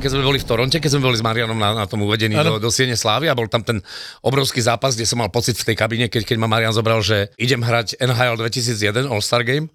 [0.00, 2.60] keď sme boli v Toronte, keď sme boli s Marianom na, na tom uvedení do,
[2.60, 3.80] do Siene Slávy a bol tam ten
[4.20, 7.32] obrovský zápas, kde som mal pocit v tej kabine, keď, keď ma Marian zobral, že
[7.40, 9.72] idem hrať NHL 2001 All-Star Game.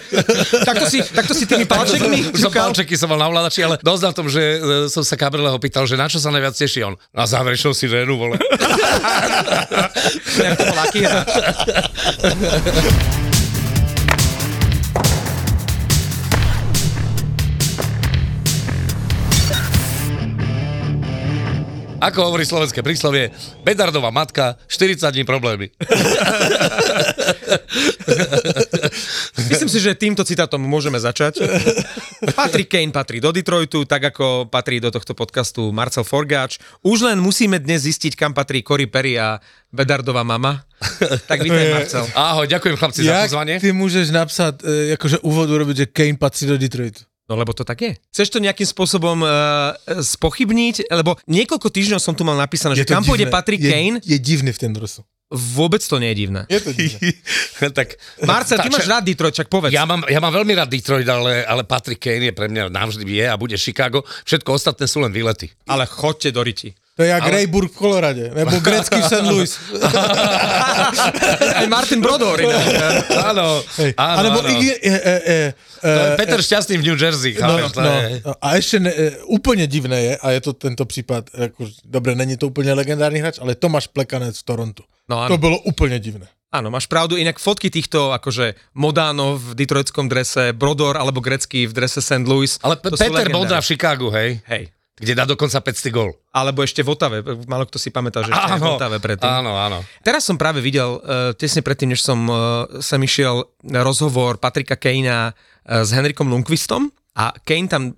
[0.68, 4.12] takto, si, takto si tými palčekmi Som palčeky som mal na ovládači, ale dosť na
[4.14, 6.94] tom, že e, som sa Kabreleho pýtal, že na čo sa najviac teší on.
[7.10, 8.38] Na záverečnú sirénu, vole.
[21.96, 23.32] Ako hovorí slovenské príslovie,
[23.64, 25.72] Bedardová matka, 40 dní problémy.
[29.48, 31.40] Myslím si, že týmto citátom môžeme začať.
[32.36, 36.60] Patrick Kane patrí do Detroitu, tak ako patrí do tohto podcastu Marcel Forgáč.
[36.84, 39.40] Už len musíme dnes zistiť, kam patrí Cory Perry a
[39.72, 40.68] Bedardová mama.
[41.24, 42.04] Tak vítaj, Marcel.
[42.12, 43.56] Ahoj, ďakujem chlapci Jak za pozvanie.
[43.56, 44.60] ty môžeš napsať,
[45.00, 47.08] akože úvod urobiť, že Kane patrí do Detroitu?
[47.26, 47.92] No lebo to tak je.
[48.14, 50.86] Chceš to nejakým spôsobom uh, spochybniť?
[50.94, 53.98] Lebo niekoľko týždňov som tu mal napísané, že kam pôjde Patrick je, Kane.
[54.06, 55.02] Je divný v ten dresu.
[55.26, 56.46] Vôbec to nie je divné.
[56.46, 57.18] Je to divné.
[57.78, 59.74] tak, Marcel, ty máš rád Detroit, čak povedz.
[59.74, 63.02] Ja mám, ja mám veľmi rád Detroit, ale, ale Patrick Kane je pre mňa navždy
[63.02, 64.06] je a bude Chicago.
[64.22, 65.50] Všetko ostatné sú len výlety.
[65.66, 66.78] Ale chodte do riti.
[66.96, 67.30] To je jak Ale...
[67.30, 69.22] Rayburg v Kolorade, nebo grecký v St.
[69.22, 69.52] Louis.
[71.60, 72.40] Aj Martin Brodor.
[73.22, 73.92] Áno, Hej.
[73.94, 74.48] áno, Alebo áno.
[74.50, 77.76] i, e, e, e, To je e, Peter Šťastný v New Jersey, No, chápeš?
[77.76, 81.30] no, je- no, a ešte ne, e, úplne divné je, a je to tento prípad,
[81.30, 84.82] ako, dobre, není to úplne legendárny hráč, ale Tomáš Plekanec v Torontu.
[85.06, 86.26] No To bolo úplne divné.
[86.48, 87.14] áno, máš pravdu.
[87.14, 92.24] Inak fotky týchto akože Modánov v detroitskom drese, Brodor alebo grecký v drese St.
[92.24, 92.56] Louis.
[92.64, 93.28] Ale sú Peter.
[93.28, 94.40] Bondra v Chicagu, hej?
[94.48, 94.72] Hej.
[94.96, 96.16] Kde dá dokonca 500 gol.
[96.32, 97.20] Alebo ešte v Otave.
[97.44, 99.28] Málo kto si pamätá, že ešte aj v Otave predtým.
[99.28, 99.84] áno, áno.
[100.00, 103.44] Teraz som práve videl, uh, tesne predtým, než som uh, sem išiel
[103.84, 107.96] rozhovor Patrika Kejna uh, s Henrikom Lundqvistom a Kane tam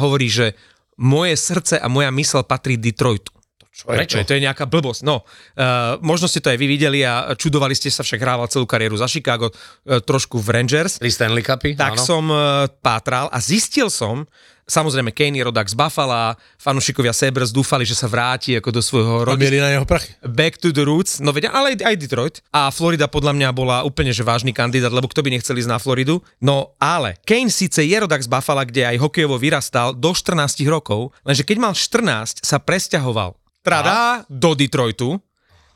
[0.00, 0.56] hovorí, že
[0.96, 3.33] moje srdce a moja mysl patrí Detroitu.
[3.74, 4.14] Čo je, Prečo?
[4.14, 5.02] To je, to je nejaká blbosť.
[5.02, 8.70] No, uh, možno ste to aj vy videli a čudovali ste sa, však hrával celú
[8.70, 11.02] kariéru za Chicago, uh, trošku v Rangers.
[11.02, 12.06] Tri Stanley Cupy, Tak áno.
[12.06, 14.30] som uh, pátral a zistil som,
[14.64, 19.26] samozrejme Kane je rodák z Buffalo, fanúšikovia Sabres dúfali, že sa vráti ako do svojho
[19.36, 20.14] mieli na neho prachy.
[20.22, 22.36] back to the roots, no vedia, ale aj, aj Detroit.
[22.54, 25.82] A Florida podľa mňa bola úplne že vážny kandidát, lebo kto by nechcel ísť na
[25.82, 26.22] Floridu.
[26.38, 31.10] No ale Kane síce je rodak z Buffalo, kde aj hokejovo vyrastal do 14 rokov,
[31.26, 35.16] lenže keď mal 14, sa presťahoval Trada do Detroitu,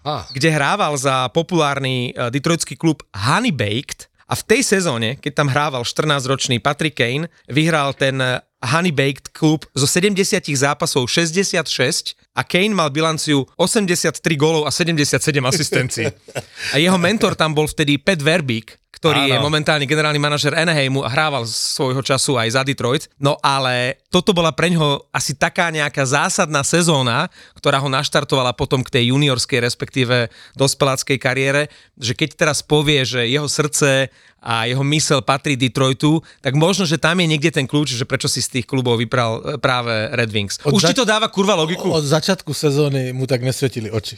[0.04, 5.32] Á, kde hrával za populárny eh, detroitský klub Honey Baked a v tej sezóne, keď
[5.40, 10.20] tam hrával 14-ročný Patrick Kane, vyhral ten eh, Honey Baked klub zo 70
[10.52, 16.06] zápasov 66 a Kane mal bilanciu 83 gólov a 77 asistencií.
[16.74, 19.32] A jeho mentor tam bol vtedy Pat Verbeek, ktorý Áno.
[19.32, 23.06] je momentálne generálny manažer Anaheimu a hrával svojho času aj za Detroit.
[23.22, 28.82] No ale toto bola pre ňoho asi taká nejaká zásadná sezóna, ktorá ho naštartovala potom
[28.82, 34.86] k tej juniorskej, respektíve dospeláckej kariére, že keď teraz povie, že jeho srdce a jeho
[34.86, 38.60] mysel patrí Detroitu, tak možno, že tam je niekde ten kľúč, že prečo si z
[38.60, 40.62] tých klubov vypral e, práve Red Wings.
[40.62, 41.90] Od Už ti zač- to dáva kurva logiku?
[41.90, 44.14] Od začiatku sezóny mu tak nesvetili oči.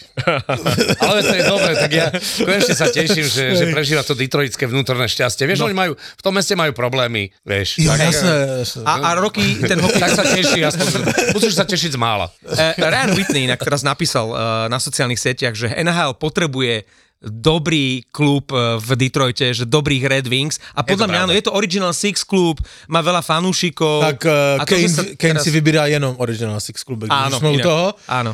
[1.08, 2.06] ale to je dobré, tak ja
[2.44, 5.48] konečne sa teším, že, že prežíva to detroitské vnútorné šťastie.
[5.48, 5.72] Vieš, no.
[5.72, 7.80] oni majú, v tom meste majú problémy, vieš.
[7.80, 8.82] Ja, tak, jasné, jasné.
[8.84, 10.86] A, a roky ten hokej tak sa teší, aspoň,
[11.32, 12.28] musíš sa tešiť z mála.
[12.44, 14.38] Uh, Ryan Whitney inak teraz napísal uh,
[14.68, 16.84] na sociálnych sieťach, že NHL potrebuje
[17.20, 21.52] dobrý klub uh, v Detroite, že dobrých Red Wings a podľa mňa áno, je to
[21.52, 24.00] Original Six klub, má veľa fanúšikov.
[24.00, 24.88] Tak uh, a to, Kane,
[25.20, 27.86] Kane teraz- si vybírá jenom Original Six když Áno, sme u toho.
[28.08, 28.32] Áno.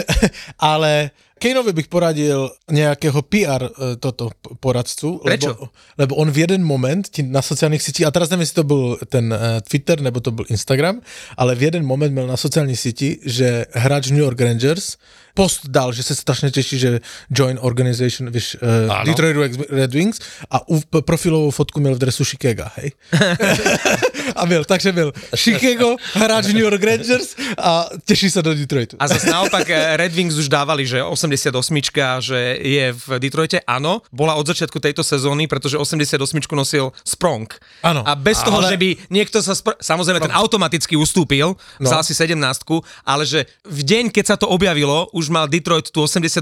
[0.72, 1.12] Ale
[1.44, 4.32] Kaneovi bych poradil nejakého PR e, toto
[4.64, 5.20] poradcu.
[5.20, 5.52] Prečo?
[5.52, 5.64] Lebo,
[6.00, 8.82] lebo on v jeden moment ti na sociálnych sítích, a teraz neviem, jestli to byl
[9.12, 9.34] ten
[9.68, 11.04] Twitter, nebo to byl Instagram,
[11.36, 14.96] ale v jeden moment měl na sociálnej síti, že hráč New York Rangers
[15.34, 17.00] post dal, že se strašně těší, že
[17.30, 19.04] join organization, víš, uh.
[19.04, 19.36] Detroit
[19.70, 20.18] Red Wings
[20.50, 22.92] a u profilovou fotku měl v dresu Chicago, hej?
[24.36, 28.96] a byl, takže byl Chicago, hráč New York Rangers a těší se do Detroitu.
[29.00, 31.76] A zase naopak eh, Red Wings už dávali, že 88
[32.20, 33.60] že je v Detroite.
[33.66, 36.16] Áno, bola od začiatku tejto sezóny, pretože 88
[36.52, 37.48] nosil Sprong.
[37.82, 38.02] Áno.
[38.06, 39.52] A bez toho, Ale- že by niekto sa...
[39.54, 41.86] Spr- Samozrejme, ten automaticky ustúpil, No.
[41.90, 42.36] vzal si 17
[43.04, 46.40] ale že v deň, keď sa to objavilo, už mal Detroit tú 88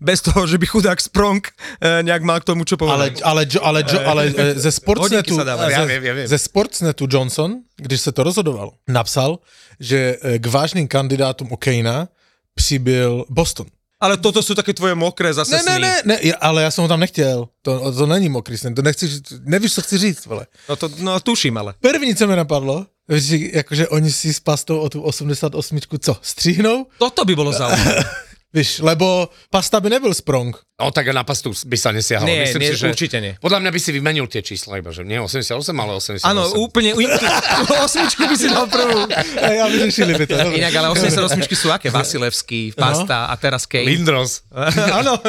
[0.00, 1.42] bez toho, že by chudák Sprong
[1.80, 3.14] eh, nejak mal k tomu čo Ale, povedať.
[3.24, 5.34] ale, jo, ale, jo, ale e, ze Sportsnetu.
[5.40, 6.26] Ja viem, ja viem.
[6.26, 9.38] ze Sportsnetu Johnson, když se to rozhodoval, napsal,
[9.80, 12.08] že e, k vážným kandidátům Okejna
[12.54, 13.66] přibyl Boston.
[13.98, 15.82] Ale toto sú také tvoje mokré zase Ne, ne, sny.
[15.82, 17.48] ne, ne, ja- ale já jsem ho tam nechtěl.
[17.66, 19.10] To, to není mokrý sen, to nechci,
[19.42, 20.46] nevíš, co chci říct, vole.
[20.68, 21.74] No, to, no tuším, ale.
[21.82, 26.86] První, co mi napadlo, že jakože oni si s pastou o tu 88 co, stříhnou?
[26.98, 28.04] Toto by bolo zaujímavé.
[28.48, 30.56] Víš, lebo pasta by nebyl sprong.
[30.80, 32.24] No tak na pastu by sa nesiahalo.
[32.24, 33.36] Nie, Myslím nie, si, že určite nie.
[33.44, 36.24] Podľa mňa by si vymenil tie čísla iba, že nie 88, ale 88.
[36.24, 36.96] Áno, úplne,
[37.84, 39.04] osmičku by si dal prvú.
[39.36, 40.36] A já vyřešili by to.
[40.36, 40.56] dobre.
[40.64, 41.92] Inak, ale 88 sú aké?
[41.92, 43.84] Vasilevský, Pasta a teraz Kane.
[43.84, 44.40] Lindros.
[45.04, 45.20] Áno.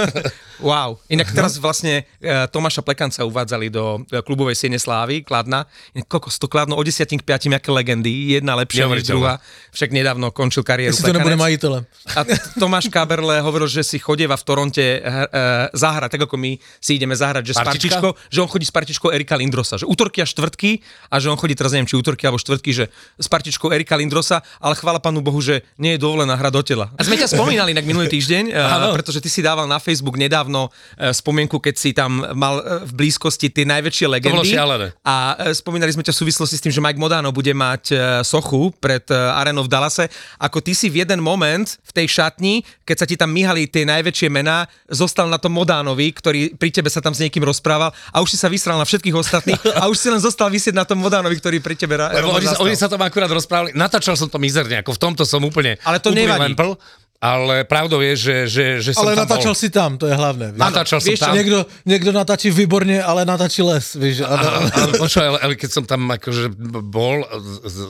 [0.60, 1.00] Wow.
[1.08, 5.64] Inak teraz vlastne e, Tomáša Plekanca uvádzali do e, klubovej siene Slávy, Kladna.
[5.96, 9.40] Inak kokos, to Kladno o 10 k 5 aké legendy, jedna lepšia než druhá.
[9.72, 11.84] Však nedávno končil kariéru Jestli to nebude majitelem.
[12.16, 12.26] A
[12.60, 15.30] Tomáš Kaberle hovoril, že si chodieva v Toronte uh,
[15.72, 19.14] zahrať, tak ako my si ideme zahrať, že s partičkou, že on chodí s partičkou
[19.14, 20.82] Erika Lindrosa, že útorky a štvrtky
[21.14, 22.86] a že on chodí teraz neviem, či útorky alebo štvrtky, že
[23.16, 26.90] s partičkou Erika Lindrosa, ale chvála pánu Bohu, že nie je dovolená hra do tela.
[26.98, 30.49] A sme ťa spomínali inak minulý týždeň, uh, pretože ty si dával na Facebook nedávno
[30.50, 34.34] uh, spomienku, keď si tam mal uh, v blízkosti tie najväčšie legendy.
[34.34, 34.88] bolo šialené.
[35.06, 37.96] A e, spomínali sme ťa v súvislosti s tým, že Mike Modano bude mať e,
[38.26, 40.08] sochu pred e, arenou v Dallase.
[40.40, 43.86] Ako ty si v jeden moment v tej šatni, keď sa ti tam myhali tie
[43.86, 48.18] najväčšie mená, zostal na tom Modánovi, ktorý pri tebe sa tam s niekým rozprával a
[48.24, 51.02] už si sa vysral na všetkých ostatných a už si len zostal vysieť na tom
[51.02, 54.40] Modánovi, ktorý pri tebe Lebo oni, sa, oni sa tam akurát rozprávali, natáčal som to
[54.40, 56.54] mizerne, ako v tomto som úplne, Ale to úplne nevadí.
[56.54, 56.80] lempl,
[57.20, 59.60] ale pravdou je, že, že, že som Ale tam natáčal bol.
[59.60, 60.56] si tam, to je hlavné.
[60.56, 60.62] víš.
[60.64, 61.36] Natáčal som vieš čo, tam.
[61.36, 64.24] Niekto, niekto natáčí výborne, ale natáčí les, víš.
[64.24, 66.48] A, Áno, áno, počúvaj, ale, ale keď som tam akože
[66.88, 67.28] bol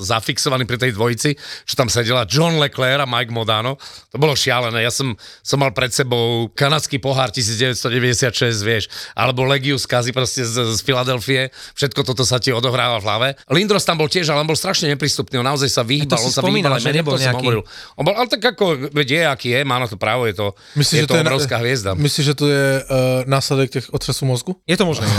[0.02, 3.78] zafixovaný pri tej dvojici, čo tam sedela John Leclerc a Mike Modano,
[4.10, 4.82] to bolo šialené.
[4.82, 5.14] Ja som,
[5.46, 8.34] som mal pred sebou kanadský pohár 1996,
[8.66, 13.06] vieš, alebo Legiu z Kazy proste z, z Filadelfie, všetko toto sa ti odohráva v
[13.06, 13.28] hlave.
[13.54, 16.34] Lindros tam bol tiež, ale on bol strašne neprístupný, on naozaj sa vyhýbal, To si
[16.34, 17.62] on sa vyhýbal, že nebol som nejaký-.
[17.94, 20.56] On bol, ale tak ako, veď je, aký je, má na to právo, je to,
[20.74, 21.92] Myslíš, je že to, to je na- obrovská hviezda.
[21.94, 22.86] Myslíš, že to je uh,
[23.26, 24.56] následek těch otřesů mozgu?
[24.64, 25.06] Je to možné.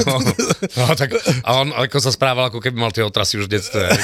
[0.70, 3.80] No, tak, a on ako sa správal, ako keby mal tie otrasy už v detstve.
[3.80, 3.96] je-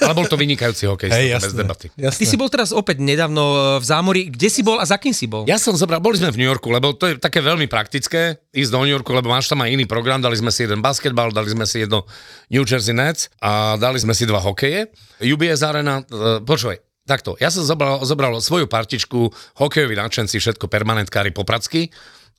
[0.00, 1.86] Ale bol to vynikajúci hokejista, Hej, bez debaty.
[1.94, 2.18] jasné.
[2.18, 4.22] Ty si bol teraz opäť nedávno e, v zámori.
[4.26, 5.44] Kde si bol a za kým si bol?
[5.44, 8.70] Ja som zobral, boli sme v New Yorku, lebo to je také veľmi praktické, ísť
[8.70, 11.46] do New Yorku, lebo máš tam aj iný program, dali sme si jeden basketbal, dali
[11.46, 12.08] sme si jedno
[12.48, 14.90] New Jersey Nets a dali sme si dva hokeje.
[15.20, 21.34] UBS Arena, uh, počúvaj, takto, ja som zobral, zobral svoju partičku, hokejoví nadšenci, všetko permanentkári
[21.34, 21.90] popracky,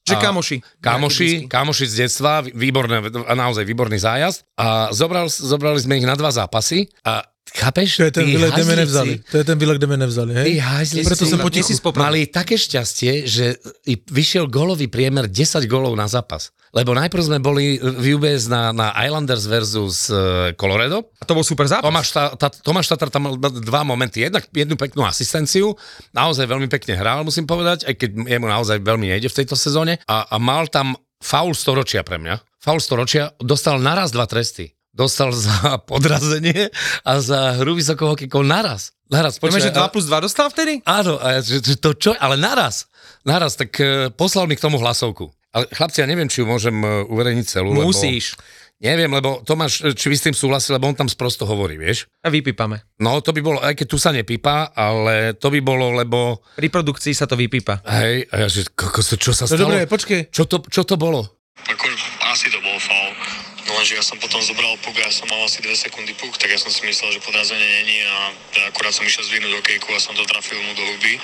[0.01, 0.57] Že kamoši.
[0.81, 3.05] Kamoši, kamoši z detstva, výborné,
[3.37, 4.49] naozaj výborný zájazd.
[4.57, 7.21] A zobral, zobrali sme ich na dva zápasy a
[7.55, 7.97] chápeš?
[7.97, 9.13] To je ten výlet, kde hajzlíci- nevzali.
[9.31, 10.49] To je ten výlet, kde mě nevzali, hej?
[10.91, 11.71] Tí Preto som potichu.
[11.97, 13.59] mali také šťastie, že
[14.07, 16.49] vyšiel golový priemer 10 golov na zápas.
[16.71, 21.03] Lebo najprv sme boli v UBS na, na Islanders versus uh, Colorado.
[21.19, 21.83] A to bol super zápas.
[21.83, 24.23] Tomáš, Ta- Ta- Tomáš Tatar tam mal dva momenty.
[24.23, 25.75] Jednak jednu peknú asistenciu,
[26.15, 29.99] naozaj veľmi pekne hral, musím povedať, aj keď jemu naozaj veľmi nejde v tejto sezóne.
[30.07, 32.39] A, a mal tam faul storočia pre mňa.
[32.63, 34.71] Faul storočia, dostal naraz dva tresty.
[34.91, 35.55] Dostal za
[35.89, 36.67] podrazenie
[37.01, 38.91] a za hru vysokou hokejkou naraz.
[39.07, 40.79] Naraz, Vieme, že 2 ale- plus 2 dostal vtedy?
[40.83, 42.87] Áno, a že, že to čo, ale naraz,
[43.23, 45.27] naraz, tak uh, poslal mi k tomu hlasovku.
[45.51, 48.35] Ale chlapci, ja neviem, či ju môžem uh, uverejniť celú, Musíš.
[48.35, 48.59] lebo...
[48.81, 52.09] Neviem, lebo Tomáš, e, či vy s tým súhlasí, lebo on tam sprosto hovorí, vieš?
[52.19, 52.81] A vypípame.
[52.97, 56.65] No, to by bolo, aj keď tu sa nepípa, ale to by bolo, lebo, Pri
[56.65, 57.85] produkcii sa to vypípa.
[57.85, 59.69] hej, a ja, že kokos, čo sa No stalo?
[59.69, 60.33] dobre, počkej.
[60.33, 61.21] Čo to, čo to bolo?
[61.61, 61.85] Ako,
[62.25, 63.13] asi to bol faul.
[63.61, 66.37] No lenže ja som potom zobral puk a ja som mal asi 2 sekundy puk,
[66.37, 69.89] tak ja som si myslel, že podrazenie není a ja akurát som išiel zvinúť okejku
[69.89, 71.17] a som to trafil mu do huby.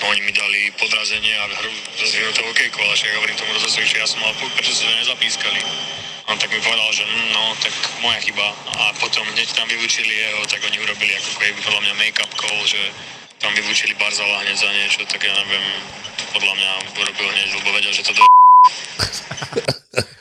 [0.00, 1.68] No oni mi dali podrazenie a hru
[2.00, 4.88] zvinuté okejku, ale však ja hovorím tomu rozhodcovi, že ja som mal puk, prečo ste
[4.88, 5.60] to nezapískali.
[6.32, 8.46] On tak mi povedal, že mm, no, tak moja chyba.
[8.72, 12.56] A potom hneď tam vylúčili jeho, tak oni urobili ako keby podľa mňa make-up call,
[12.64, 12.80] že
[13.36, 15.66] tam vylúčili Barzala hneď za niečo, tak ja neviem,
[16.32, 16.70] podľa mňa
[17.04, 18.24] urobil hneď, lebo vedel, že to do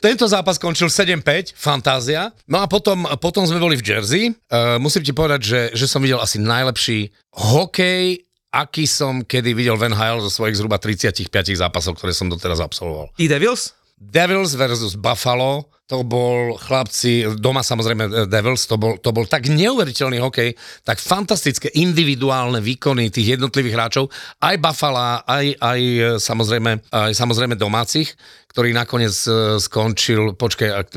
[0.01, 2.33] Tento zápas skončil 7-5, fantázia.
[2.49, 4.33] No a potom, potom sme boli v Jersey.
[4.49, 9.79] Uh, musím ti povedať, že, že som videl asi najlepší hokej aký som kedy videl
[9.79, 13.07] Van Hale zo svojich zhruba 35 zápasov, ktoré som doteraz absolvoval.
[13.15, 13.71] Tí Devils?
[14.01, 19.45] Devils versus Buffalo, to bol chlapci, doma samozrejme eh, Devils, to bol, to bol tak
[19.45, 24.09] neuveriteľný hokej, tak fantastické individuálne výkony tých jednotlivých hráčov,
[24.41, 28.09] aj Buffalo, aj, aj eh, samozrejme, aj samozrejme domácich,
[28.49, 30.87] ktorý nakoniec eh, skončil, počkaj, ak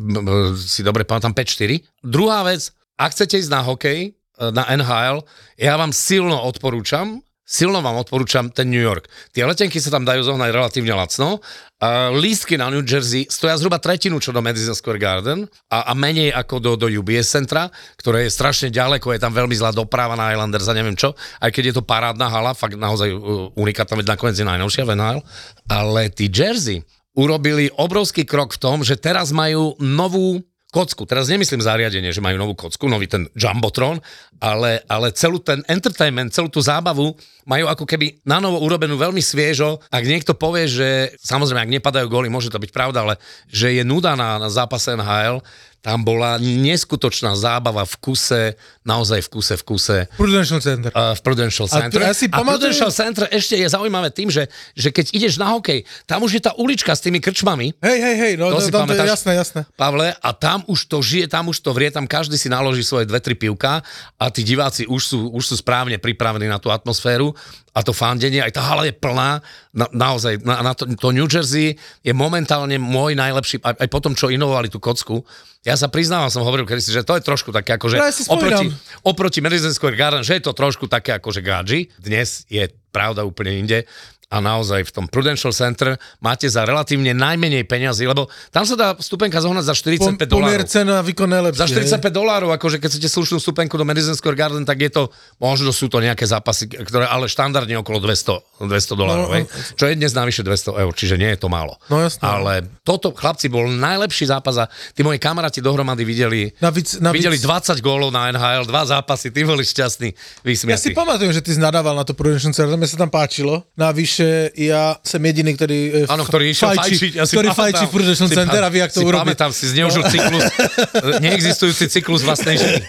[0.57, 1.85] si dobre pamätám, 5-4.
[2.01, 5.23] Druhá vec, ak chcete ísť na hokej, na NHL,
[5.63, 9.07] ja vám silno odporúčam, silno vám odporúčam ten New York.
[9.37, 11.45] Tie letenky sa tam dajú zohnať relatívne lacno.
[11.85, 15.93] A lístky na New Jersey stoja zhruba tretinu čo do Madison Square Garden a, a
[15.93, 17.69] menej ako do, do UBS centra,
[18.01, 21.13] ktoré je strašne ďaleko, je tam veľmi zlá doprava na Islanders a neviem čo,
[21.45, 24.93] aj keď je to parádna hala, fakt naozaj uh, unikátna, veď nakoniec je najnovšia v
[24.97, 25.21] NHL,
[25.69, 26.81] ale tí Jersey
[27.13, 30.41] urobili obrovský krok v tom, že teraz majú novú
[30.75, 31.07] kocku.
[31.07, 34.03] Teraz nemyslím zariadenie, že majú novú kocku, nový ten Jumbotron,
[34.43, 39.21] ale, ale celú ten entertainment, celú tú zábavu majú ako keby na novo urobenú veľmi
[39.21, 39.81] sviežo.
[39.89, 40.89] Ak niekto povie, že
[41.21, 43.15] samozrejme, ak nepadajú góly, môže to byť pravda, ale
[43.49, 45.45] že je nuda na, na zápase NHL,
[45.85, 48.43] tam bola neskutočná zábava v kuse,
[48.89, 49.99] naozaj v kuse, v kuse.
[50.17, 50.89] Prudential Center.
[50.97, 52.01] Uh, v Prudential Center.
[52.01, 52.41] A, ja si a.
[52.41, 56.43] Prudential Center ešte je zaujímavé tým, že, že keď ideš na hokej, tam už je
[56.49, 57.77] tá ulička s tými krčmami.
[57.85, 59.69] Hej, hej, hej, no, To si tam to je jasné, jasné.
[59.77, 63.05] Pavle, a tam už to žije, tam už to vrie, tam každý si naloží svoje
[63.05, 63.85] dve, tri pivka
[64.17, 67.34] a tí diváci už sú, už sú správne pripravení na tú atmosféru
[67.75, 69.43] a to fandenie, aj tá hala je plná,
[69.75, 71.75] na, naozaj, na, na to, to New Jersey
[72.07, 75.27] je momentálne môj najlepší, aj, aj po tom, čo inovovali tú kocku,
[75.65, 78.69] ja sa priznávam, som hovoril kedysi, že to je trošku také akože Ja oproti,
[79.01, 83.59] oproti Madison Square Garden, že je to trošku také akože gadži, dnes je pravda úplne
[83.59, 83.89] inde
[84.35, 88.89] a naozaj v tom Prudential Center máte za relatívne najmenej peňazí, lebo tam sa dá
[88.97, 90.67] stupenka zohnať za 45 Po- Pomier dolárov.
[90.67, 91.61] cena a výkon najlepšie.
[91.61, 91.87] Za hej.
[91.87, 95.03] 45 dolárov, akože keď chcete slušnú stupenku do Madison Square Garden, tak je to,
[95.39, 99.95] možno sú to nejaké zápasy, ktoré ale štandardne okolo 200, 200 dolárov, No, čo je
[99.95, 101.79] dnes navyše 200 eur, čiže nie je to málo.
[101.87, 102.25] No, jasné.
[102.25, 107.39] Ale toto, chlapci, bol najlepší zápas a tí moji kamaráti dohromady videli, Navíc- navíc- videli
[107.39, 110.91] 20 gólov na NHL, dva zápasy, tí boli šťastní, Ja si vysmiatí.
[110.93, 113.63] pamatujem, že ty nadával na to Prudential Center, mne sa tam páčilo.
[113.75, 114.24] Navyše,
[114.55, 117.13] ja som jediný, ktorý, e, Áno, ktorý išiel fajčiť.
[117.21, 119.23] Ja ktorý fajčí v si Center a vie, jak to si urobiť.
[119.25, 120.45] pamätám, si zneužil cyklus,
[121.25, 122.81] neexistujúci cyklus vlastnej ženy.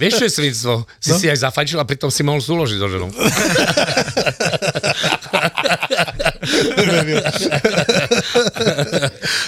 [0.00, 0.74] Vieš, čo je svinstvo?
[0.98, 1.18] Si no?
[1.20, 3.10] si aj zafajčil a pritom si mohol súložiť so ženou.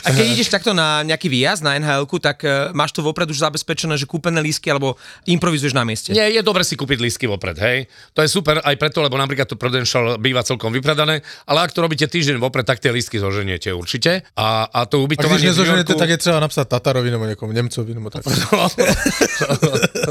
[0.03, 3.39] A keď ideš takto na nejaký výjazd na nhl tak uh, máš to vopred už
[3.39, 4.97] zabezpečené, že kúpené lístky alebo
[5.27, 6.13] improvizuješ na mieste.
[6.13, 7.87] Nie, je dobre si kúpiť lístky vopred, hej.
[8.15, 11.83] To je super aj preto, lebo napríklad to Prudential býva celkom vypredané, ale ak to
[11.83, 14.23] robíte týždeň vopred, tak tie lístky zoženiete určite.
[14.37, 17.95] A, a to Ak ubytovanie nezoženete, Yorku- tak je třeba napsat Tatarovi nebo někomu, Němcovi
[17.95, 18.23] nebo tak.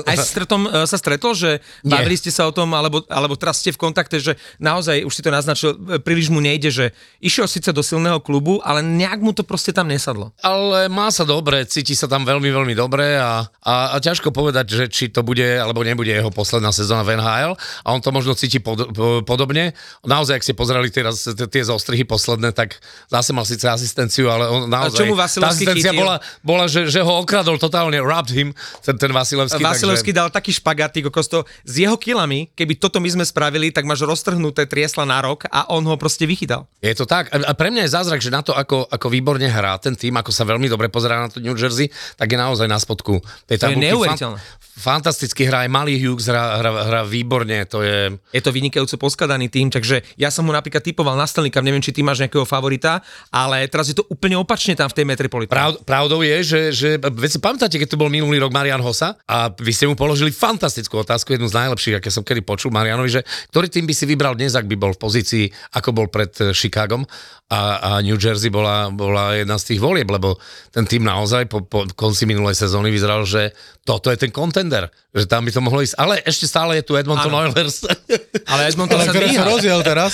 [0.07, 3.59] Aj s stretom uh, sa stretol, že bavili ste sa o tom, alebo, alebo teraz
[3.59, 6.85] ste v kontakte, že naozaj, už si to naznačil, e, príliš mu nejde, že
[7.17, 10.29] išiel síce do silného klubu, ale nejak mu to proste tam nesadlo.
[10.45, 14.69] ale má sa dobre, cíti sa tam veľmi, veľmi dobre a, a, a ťažko povedať,
[14.69, 18.37] že či to bude alebo nebude jeho posledná sezóna v NHL a on to možno
[18.37, 19.73] cíti pod, po, podobne.
[20.05, 22.77] Naozaj, ak ste pozerali teraz tie zostrihy posledné, tak
[23.09, 25.01] zase mal síce asistenciu, ale on naozaj...
[25.01, 26.05] čo mu tá asistencia chytil?
[26.05, 28.53] bola, bola že, že ho okradol totálne, robbed him,
[28.85, 29.57] ten, ten Vasilevský.
[29.57, 30.21] Vasilevský takže...
[30.21, 34.69] dal taký kokos, to s jeho kilami, keby toto my sme spravili, tak máš roztrhnuté
[34.69, 36.67] triesla na rok a on ho proste vychytal.
[36.81, 37.29] Je to tak.
[37.31, 40.33] A pre mňa je zázrak, že na to, ako, ako výborne hrá ten tým, ako
[40.33, 41.87] sa veľmi dobre pozerá na to New Jersey,
[42.17, 44.39] tak je naozaj na spodku tej To je neuveriteľné.
[44.81, 48.17] fantasticky hrá, aj malý Hughes hrá, hrá, hrá výborne, to je...
[48.33, 51.93] Je to vynikajúco poskladaný tým, takže ja som mu napríklad typoval na Stanley neviem, či
[51.93, 55.53] ty máš nejakého favorita, ale teraz je to úplne opačne tam v tej Metropolitane.
[55.53, 59.19] Prav, pravdou je, že, že veď si pamätáte, keď tu bol minulý rok Marian Hosa
[59.29, 63.21] a vy ste mu položili fantastickú otázku, jednu z najlepších, aké som kedy počul Marianovi,
[63.21, 63.21] že
[63.53, 65.45] ktorý tým by si vybral dnes, ak by bol v pozícii,
[65.77, 67.03] ako bol pred eh, Chicagom
[67.51, 70.39] a, a New Jersey bola, bola jedna z tých volieb, lebo
[70.71, 73.51] ten tým naozaj po, po konci minulej sezóny vyzeral, že
[73.83, 75.99] toto je ten contender, že tam by to mohlo ísť.
[75.99, 77.51] Ale ešte stále je tu Edmonton Áno.
[77.51, 77.83] Oilers.
[78.51, 79.51] Ale Edmonton Ale sa ktorý sa dvíha.
[79.51, 80.11] rozdiel teraz.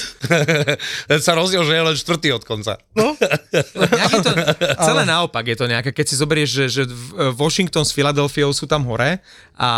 [1.12, 2.74] Ten sa rozdiel, že je len štvrtý od konca.
[3.54, 4.32] Je to,
[4.82, 8.66] celé naopak je to nejaké, keď si zoberieš, že, že v- Washington s Filadelfiou sú
[8.66, 9.20] tam hore
[9.60, 9.72] a,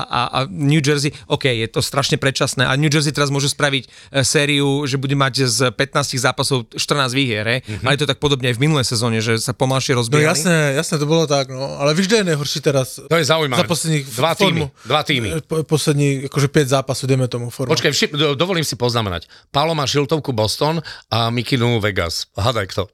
[0.00, 3.84] a, a New Jersey, OK, je to strašne predčasné a New Jersey teraz môže spraviť
[3.84, 3.88] e,
[4.20, 6.78] sériu, že bude mať z 15 zápasov 14
[7.10, 7.42] výhier?
[7.60, 7.82] Mm-hmm.
[7.82, 10.30] Ale je to tak podobne aj v minulej sezóne, že sa pomalšie No rozbiehali.
[10.30, 11.76] jasné, jasné, to bolo tak, no.
[11.76, 12.98] Ale víš, kde je najhorší teraz?
[13.00, 13.58] To je zaujímavé.
[13.58, 14.66] Za posledných Dva týmy, formu.
[14.84, 15.28] dva týmy.
[15.30, 17.70] E, Po, poslední, akože 5 zápasov, dajme tomu formu.
[17.70, 19.26] Počkaj, vši- do- dovolím si poznamenať.
[19.50, 22.30] Pálo má šiltovku Boston a Mikinu Vegas.
[22.32, 22.86] Hadaj kto.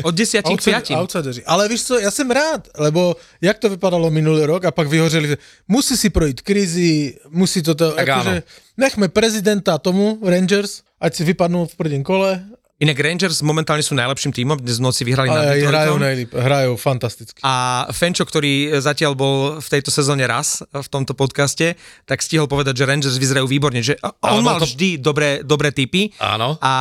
[0.00, 0.96] Od 10 k Outside, 5.
[0.96, 1.40] outsideri.
[1.44, 5.28] Ale víš co, ja som rád, lebo jak to vypadalo minulý rok a pak vyhořeli,
[5.28, 5.36] že
[5.68, 8.42] musí si projít krizi, musí toto, Tak akože,
[8.76, 12.42] nechme prezidenta tomu, Rangers, ať si vypadnú v prvním kole,
[12.78, 15.98] Inak Rangers momentálne sú najlepším tímom, dnes v noci vyhrali ale hrajú
[16.30, 17.42] hrajú fantasticky.
[17.42, 21.74] A Fenčo, ktorý zatiaľ bol v tejto sezóne raz v tomto podcaste,
[22.06, 25.74] tak stihol povedať, že Rangers vyzerajú výborne, že on Ale mal to- vždy dobré, dobré
[25.74, 26.14] typy.
[26.22, 26.54] Áno.
[26.62, 26.74] a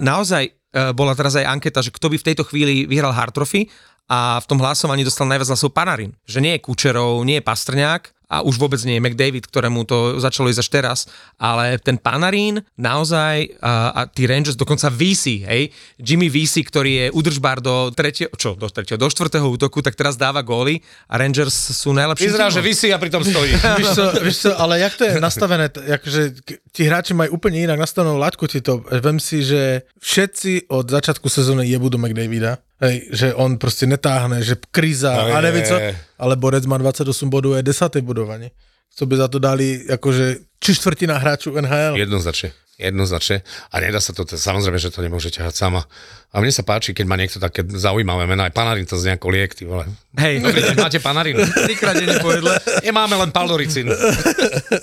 [0.00, 3.68] naozaj e, bola teraz aj anketa, že kto by v tejto chvíli vyhral Hard Trophy
[4.12, 6.12] a v tom hlasovaní dostal najviac hlasov Panarin.
[6.28, 10.16] Že nie je Kučerov, nie je Pastrňák a už vôbec nie je McDavid, ktorému to
[10.16, 10.98] začalo ísť až teraz,
[11.36, 15.68] ale ten Panarin naozaj a, a tí Rangers dokonca VC, hej,
[16.00, 20.16] Jimmy VC, ktorý je udržbár do tretieho, čo, do tretieho, do štvrtého útoku, tak teraz
[20.16, 22.28] dáva góly a Rangers sú najlepší.
[22.32, 23.52] Vyzerá, že vysí a pritom stojí.
[23.80, 27.36] víš co, víš co, ale jak to je nastavené, t- akože k- ti hráči majú
[27.36, 28.80] úplne inak nastavenú laťku ti to.
[28.88, 32.60] Vem si, že všetci od začiatku sezóny jebú do McDavida.
[32.82, 35.78] Hej, že on proste netáhne, že kríza No a neviem co,
[36.18, 38.02] ale Borec má 28 bodov, je 10.
[38.02, 38.50] bodovanie.
[38.90, 41.94] Co by za to dali, akože, či štvrtina hráčov NHL.
[41.96, 42.50] Jednoznačne.
[42.82, 43.46] Jednoznačne.
[43.70, 45.86] A nedá sa to, samozrejme, že to nemôže ťahať sama.
[46.32, 48.48] A mne sa páči, keď má niekto také zaujímavé mená.
[48.48, 49.84] Aj Panarin to z nejako liek, ty vole.
[50.16, 51.36] Hej, Dobrý deň, máte Panarin?
[51.68, 52.56] trikrát denne po jedle.
[52.80, 53.92] Nemáme len Paldoricin.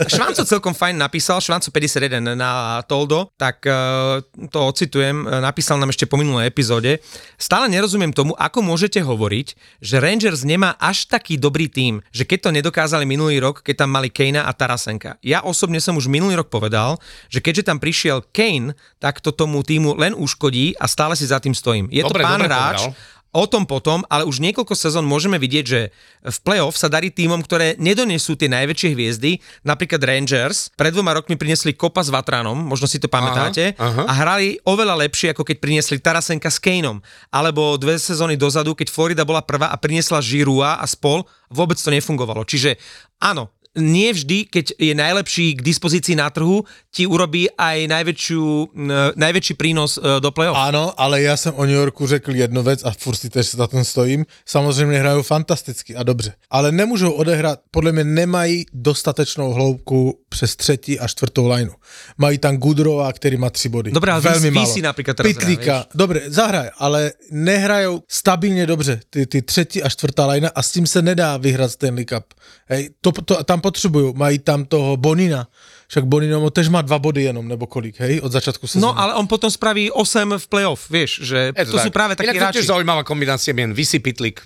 [0.06, 4.22] Švanco celkom fajn napísal, Švanco 51 na Toldo, tak uh,
[4.54, 7.02] to ocitujem, eh, napísal nám ešte po minulej epizóde.
[7.42, 12.40] Stále nerozumiem tomu, ako môžete hovoriť, že Rangers nemá až taký dobrý tím, že keď
[12.46, 15.18] to nedokázali minulý rok, keď tam mali Kanea a Tarasenka.
[15.26, 19.66] Ja osobne som už minulý rok povedal, že keďže tam prišiel Kane, tak to tomu
[19.66, 21.90] týmu len uškodí a stále si za tým stojím.
[21.90, 23.18] Je Dobre, to pán dobre hráč, povedal.
[23.30, 25.94] O tom potom, ale už niekoľko sezón môžeme vidieť, že
[26.26, 29.38] v play-off sa darí týmom, ktoré nedonesú tie najväčšie hviezdy.
[29.62, 34.10] Napríklad Rangers pred dvoma rokmi priniesli Kopa s Vatranom, možno si to pamätáte, aha.
[34.10, 37.06] a hrali oveľa lepšie, ako keď priniesli Tarasenka s Kaneom.
[37.30, 41.22] Alebo dve sezóny dozadu, keď Florida bola prvá a priniesla Žirua a spol,
[41.54, 42.42] vôbec to nefungovalo.
[42.50, 42.82] Čiže
[43.22, 48.76] áno, nie vždy, keď je najlepší k dispozícii na trhu, ti urobí aj najväčšiu,
[49.16, 50.58] najväčší prínos e, do play-off.
[50.60, 53.68] Áno, ale ja som o New Yorku řekl jednu vec a furt si tež za
[53.68, 54.26] tom stojím.
[54.46, 56.34] Samozřejmě hrajú fantasticky a dobře.
[56.50, 61.74] Ale nemůžou odehrát, podle mě nemají dostatečnou hloubku přes třetí a čtvrtou lineu.
[62.18, 63.92] Mají tam Gudrova, který má tři body.
[63.92, 64.66] Dobré, ale Veľmi Visi- málo.
[64.68, 70.28] Visi napríklad teraz Pitlíka, dobre, zahraj, ale nehrajou stabilně dobře ty, ty třetí a čtvrtá
[70.28, 72.34] linea a s tím se nedá vyhrát Stanley Cup.
[72.66, 75.48] Hej, to, to, tam potřebujú, mají tam toho Bonina,
[75.90, 78.86] však Bonino tež má dva body jenom, nebo kolik, hej, od začiatku sezóny.
[78.86, 82.30] No ale on potom spraví 8 v play-off, vieš, že Je to, sú práve takí
[82.30, 82.56] Inak to hráči.
[82.62, 83.74] tiež zaujímavá kombinácia mien.
[83.74, 84.46] Vysí Pitlik.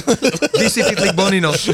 [0.62, 1.50] Visi Pitlik Bonino.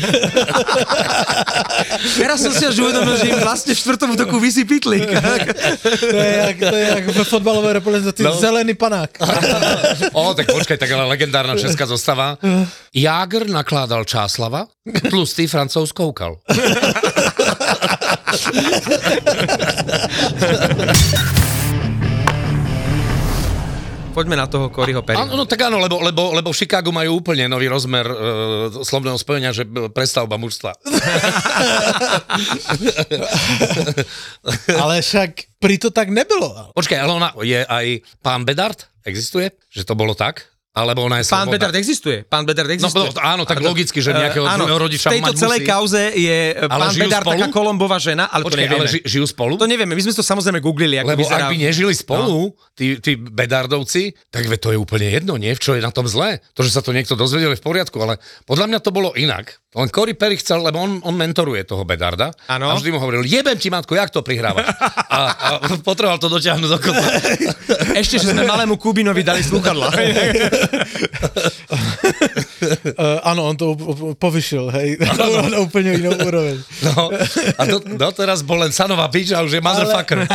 [2.16, 5.04] Teraz som si až uvedomil, že im vlastne v štvrtom útoku vysí Pitlik.
[5.04, 8.32] To je jak, to je jak ve fotbalové reprezentaci, no.
[8.40, 9.20] zelený panák.
[10.16, 12.40] o, tak počkaj, tak ale legendárna česká zostava.
[12.96, 14.64] Jágr nakládal Čáslava,
[15.12, 16.40] tlustý francouz koukal.
[24.10, 25.22] Poďme na toho Coryho Perry.
[25.22, 28.16] Áno, no tak áno, lebo, lebo, lebo v Chicagu majú úplne nový rozmer e,
[28.82, 29.62] slovného spojenia, že
[29.94, 30.74] prestavba mužstva.
[34.82, 36.74] Ale však pri to tak nebylo.
[36.74, 37.86] Počkaj, ale ona je aj
[38.18, 38.90] pán Bedard?
[39.06, 39.54] Existuje?
[39.70, 40.49] Že to bolo tak?
[40.70, 41.50] Alebo ona je Pán?
[41.50, 42.22] Bedard existuje.
[42.22, 43.10] Pán Bedard No, existuje.
[43.10, 45.68] no, áno, tak logicky, že nejakého Eh, áno, rodiča v tejto mať celej musí.
[45.68, 47.34] kauze je ale pán Bedard spolu?
[47.36, 48.78] taká Kolombová žena, ale Počkaj, to nevieme.
[48.80, 49.52] ale ži, žijú spolu?
[49.56, 51.42] To nevieme, my sme to samozrejme googlili, ako Lebo vyzerá.
[51.42, 52.70] ak by nežili spolu, no.
[52.72, 55.50] tí, tí Bedardovci, tak ve to je úplne jedno, nie?
[55.50, 56.38] V čo je na tom zlé?
[56.54, 59.59] To, že sa to niekto dozvedel je v poriadku, ale podľa mňa to bolo inak.
[59.70, 62.34] Len Cory Perry chcel, lebo on, on mentoruje toho Bedarda.
[62.50, 62.66] Áno.
[62.66, 64.66] A vždy mu hovoril, jebem ti matko, jak to prihrávaš?
[65.06, 67.06] A, a potreboval to dotiahnuť do kopa.
[67.94, 69.94] Ešte, že sme malému Kubinovi dali slúchadla.
[72.60, 73.72] Uh, áno, on to
[74.20, 75.00] povyšil, hej,
[75.52, 76.60] na úplne inú úroveň.
[76.84, 77.08] No,
[77.56, 80.28] a do, doteraz bol len Sanová pič a už je motherfucker.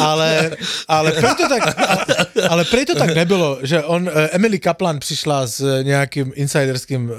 [0.00, 0.56] Ale,
[0.88, 1.62] ale, preto tak,
[2.46, 7.10] ale preto tak nebylo, že on, eh, Emily Kaplan přišla s nejakým insiderským,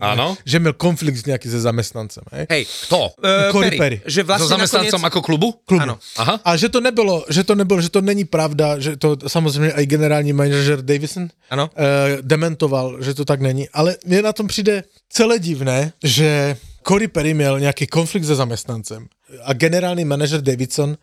[0.00, 0.36] Áno.
[0.44, 2.46] že měl konflikt s nejakým se zamestnancem, hej.
[2.50, 3.16] Hej, kto?
[3.50, 3.98] Cory Perry.
[4.04, 5.10] Že So vlastne zamestnancom nakoniec...
[5.10, 5.48] ako klubu?
[5.64, 5.82] Klubu.
[5.82, 5.96] Áno.
[6.20, 6.40] Aha.
[6.44, 9.86] A že to nebylo, že to nebylo, že to není pravda, že to samozřejmě i
[9.86, 11.67] generální manažer Davison Ano.
[11.76, 13.68] Eh, dementoval, že to tak není.
[13.68, 16.56] Ale mně na tom přijde celé divné, že
[16.88, 19.06] Cory Perry měl nějaký konflikt se zaměstnancem.
[19.42, 20.96] a generálny manažer Davidson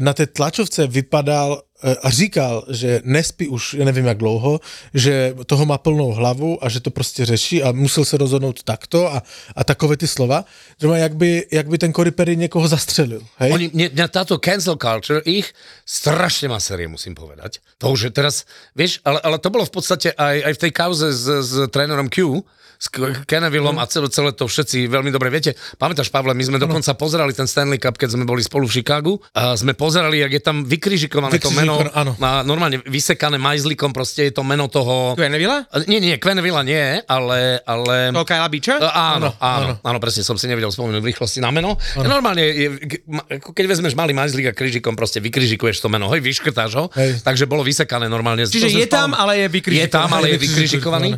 [0.00, 4.60] na té tlačovce vypadal e, a říkal, že nespí už, nevím jak dlouho,
[4.94, 9.12] že toho má plnou hlavu a že to prostě řeší a musel se rozhodnout takto
[9.12, 9.22] a,
[9.56, 10.44] a takové ty slova,
[10.80, 13.22] že jak by, jak by ten Cory Perry někoho zastřelil.
[13.36, 13.52] Hej?
[13.52, 15.52] Oni, mňa táto cancel culture ich
[15.86, 17.60] strašne má série, musím povedať.
[17.78, 18.44] To už je teraz,
[18.76, 22.08] vieš, ale, ale to bolo v podstate aj, aj v tej kauze s, s trénerom
[22.08, 22.44] Q,
[22.76, 22.92] s
[23.24, 25.56] Kenevillom a celé, celé to všetci veľmi dobre viete.
[25.80, 29.16] Pamätáš, Pavle, my sme dokonca pozerali ten Stanley Cup, keď sme boli spolu v Chicagu
[29.32, 32.12] a sme pozerali, jak je tam vykrižikované to meno, Áno.
[32.20, 35.16] má normálne vysekané majzlikom, proste je to meno toho...
[35.16, 35.64] Quenneville?
[35.88, 37.64] Nie, nie, Quennevilla nie, ale...
[37.64, 38.12] ale...
[38.12, 38.76] To Kyla Beacha?
[38.76, 41.76] E, Áno, áno, áno, presne, som si nevedel spomenúť v rýchlosti na meno.
[41.96, 42.68] Normálne, je,
[43.40, 47.24] keď vezmeš malý majzlík a krížikom, proste vykrižikuješ to meno, hej, vyškrtáš ho, Hej.
[47.24, 48.44] takže bolo vysekané normálne.
[48.48, 49.84] Čiže je tam, ale je vykrižikovaný.
[49.84, 51.08] Je tam, ale je Je vykrižikovaný.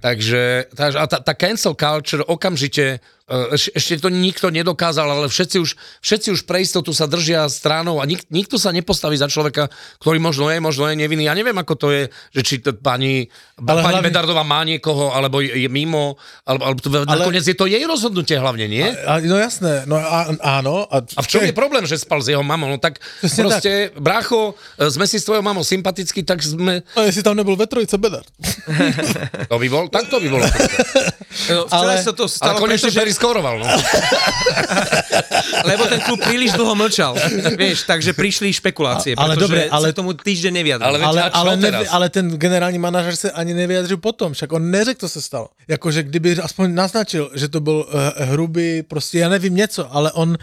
[0.00, 0.66] Takže,
[0.98, 6.28] a tá, tá cancel culture okamžite, eš, ešte to nikto nedokázal, ale všetci už, všetci
[6.30, 9.66] už pre istotu sa držia stranou a nik, nikto sa nepostaví za človeka,
[9.98, 11.26] ktorý možno je, možno je nevinný.
[11.26, 13.26] Ja neviem, ako to je, že či to pani,
[13.58, 16.14] Ale pani hlavne- Bedardová má niekoho, alebo je, je mimo,
[16.46, 17.18] alebo, alebo to, ale...
[17.18, 18.86] nakoniec je to jej rozhodnutie hlavne, nie?
[18.86, 20.30] A, no jasné, no a,
[20.62, 20.86] áno.
[20.86, 22.70] A, A v čom je problém, že spal s jeho mamou?
[22.70, 26.86] No tak Presne proste, brácho, e, sme si s tvojou mamou sympatickí, tak sme...
[26.94, 28.30] No, jestli tam nebyl ve trojice Bedard.
[29.50, 30.46] To by bol, tak to by bolo.
[31.46, 33.66] No, Ale- sa to Ale stalo, konečne pretože, skoroval, no.
[35.70, 37.16] lebo ten klub príliš dlho mlčal.
[37.56, 40.86] Vieš, takže prišli špekulácie, A- ale dobre, ale- tomu týždeň neviadril.
[40.86, 45.00] Ale- Ale, ale, nevie, ale ten generální manažer se ani nevyjadřil potom, však on neřekl,
[45.00, 45.48] co se stalo.
[45.68, 50.36] Jakože kdyby aspoň naznačil, že to byl uh, hrubý, prostě já nevím něco, ale on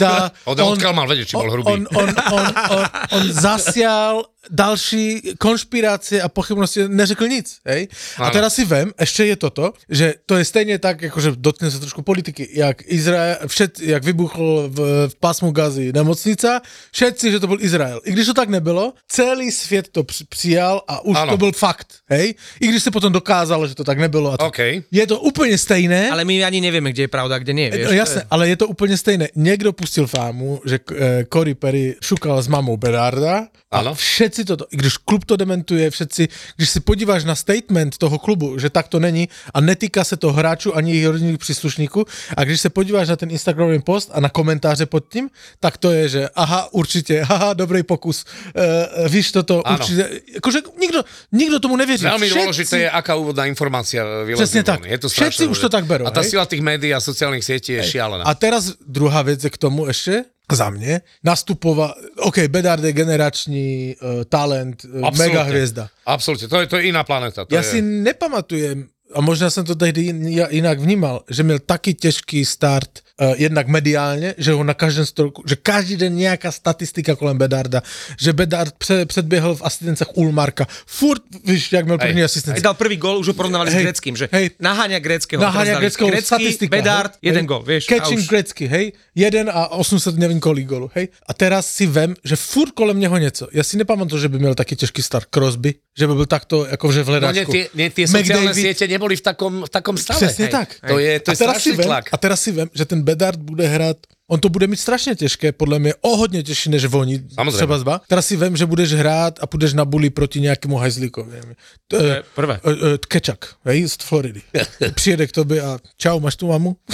[0.00, 0.32] dá...
[0.44, 1.68] Od- odkiaľ mal vedieť, či bol hrubý?
[1.68, 2.82] On, on, on, on,
[3.12, 7.88] on zasial další konšpirácie a pochybnosti, neřekl nic, hej?
[8.18, 11.80] A teraz si vem, ešte je toto, že to je stejně tak, jakože dotkne se
[11.80, 14.78] trošku politiky, jak Izrael, všet, jak vybuchl v,
[15.08, 16.60] v pásmu Gazy nemocnica,
[16.92, 18.00] všetci, že to byl Izrael.
[18.04, 21.30] I když to tak nebylo, celý svět to při- přijal a už Áno.
[21.32, 22.34] to byl fakt, hej?
[22.60, 24.32] I když se potom dokázalo, že to tak nebylo.
[24.32, 24.58] A to, OK.
[24.90, 26.10] Je to úplně stejné.
[26.10, 27.70] Ale my ani nevieme, kde je pravda a kde nie.
[27.70, 29.28] Vieš, No jasné, ale je to úplně stejné.
[29.36, 33.94] Někdo pustil fámu, že eh, Cory Perry šukal s mamou Berarda a Ano.
[34.34, 38.66] Všetci to, když klub to dementuje, všetci, když si podíváš na statement toho klubu, že
[38.70, 42.04] tak to není a netýká se to hráčů ani jejich rodinných příslušníků
[42.36, 45.94] a když se podíváš na ten Instagramový post a na komentáře pod tím, tak to
[45.94, 48.24] je, že aha, určitě, haha, dobrý pokus,
[48.58, 49.78] uh, víš toto, Áno.
[49.78, 50.02] určitě,
[50.42, 51.00] akože nikdo,
[51.32, 52.04] nikdo tomu nevěří.
[52.04, 54.64] Veľmi Všetci- dôležité je, aká úvodná informácia von.
[54.64, 54.82] tak.
[54.82, 56.34] Je to Všetci už to tak berú, A tá hej?
[56.34, 58.24] sila tých médií a sociálnych sietí je šialená.
[58.26, 63.96] A teraz druhá vec je k tomu ešte, za mne, nastupová, OK, Bedard je generačný
[63.96, 65.16] uh, talent, Absolútne.
[65.16, 65.84] mega hviezda.
[66.04, 67.48] Absolútne, to je, to je iná planéta.
[67.48, 67.68] To Ja je...
[67.72, 72.44] si nepamatujem, a možná som to tehdy in- ja inak vnímal, že měl taký těžký
[72.44, 72.88] start
[73.20, 77.82] uh, jednak mediálně, že ho na každém stroku, že každý den nějaká statistika kolem Bedarda,
[78.20, 82.58] že Bedard pře, předběhl v asistencech Ulmarka, furt, víš, jak měl první asistenci.
[82.58, 84.50] Si dal prvý gol, už ho porovnávali s Hej, greckým, že hej.
[84.60, 85.42] naháňa greckého.
[85.42, 86.76] Naháňa Greckou Grecký, statistika.
[86.76, 87.18] Bedard, hej?
[87.22, 87.48] jeden Hej.
[87.48, 87.86] gol, vieš.
[87.86, 88.28] Catching a už.
[88.28, 88.92] Grecky, hej?
[89.14, 91.08] Jeden a 800 nevím kolik golů, hej?
[91.28, 93.48] A teraz si vem, že furt kolem něho něco.
[93.52, 97.02] Já si nepamatuju, že by měl taky těžký start Crosby, že by byl takto, jakože
[97.02, 97.52] v No nie, hledáčku.
[97.52, 98.64] tie, nie, tie sociálne McDavid.
[98.66, 100.18] siete neboli v takom, v takom stave.
[100.22, 100.52] Přesně hej.
[100.52, 100.68] tak.
[100.86, 102.04] To je, to a je teraz si vem, tlak.
[102.12, 103.98] A teraz si vem, že ten Bedard bude hrát
[104.30, 107.22] On to bude mít strašně těžké, podle mě o hodně těžší než oni.
[107.34, 107.56] Samozřejmě.
[107.56, 108.00] Třeba zba.
[108.08, 111.40] Teraz si vem, že budeš hrát a půjdeš na bully proti nějakému hajzlíkovi.
[111.88, 112.60] To je prvé.
[112.64, 112.72] Uh,
[113.08, 114.42] Kečak, hej, z Floridy.
[114.94, 116.76] Přijede k tobě a čau, máš tu mamu?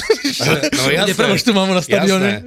[0.77, 1.29] No jasné.
[1.29, 2.43] Máš tu mamu na stadione?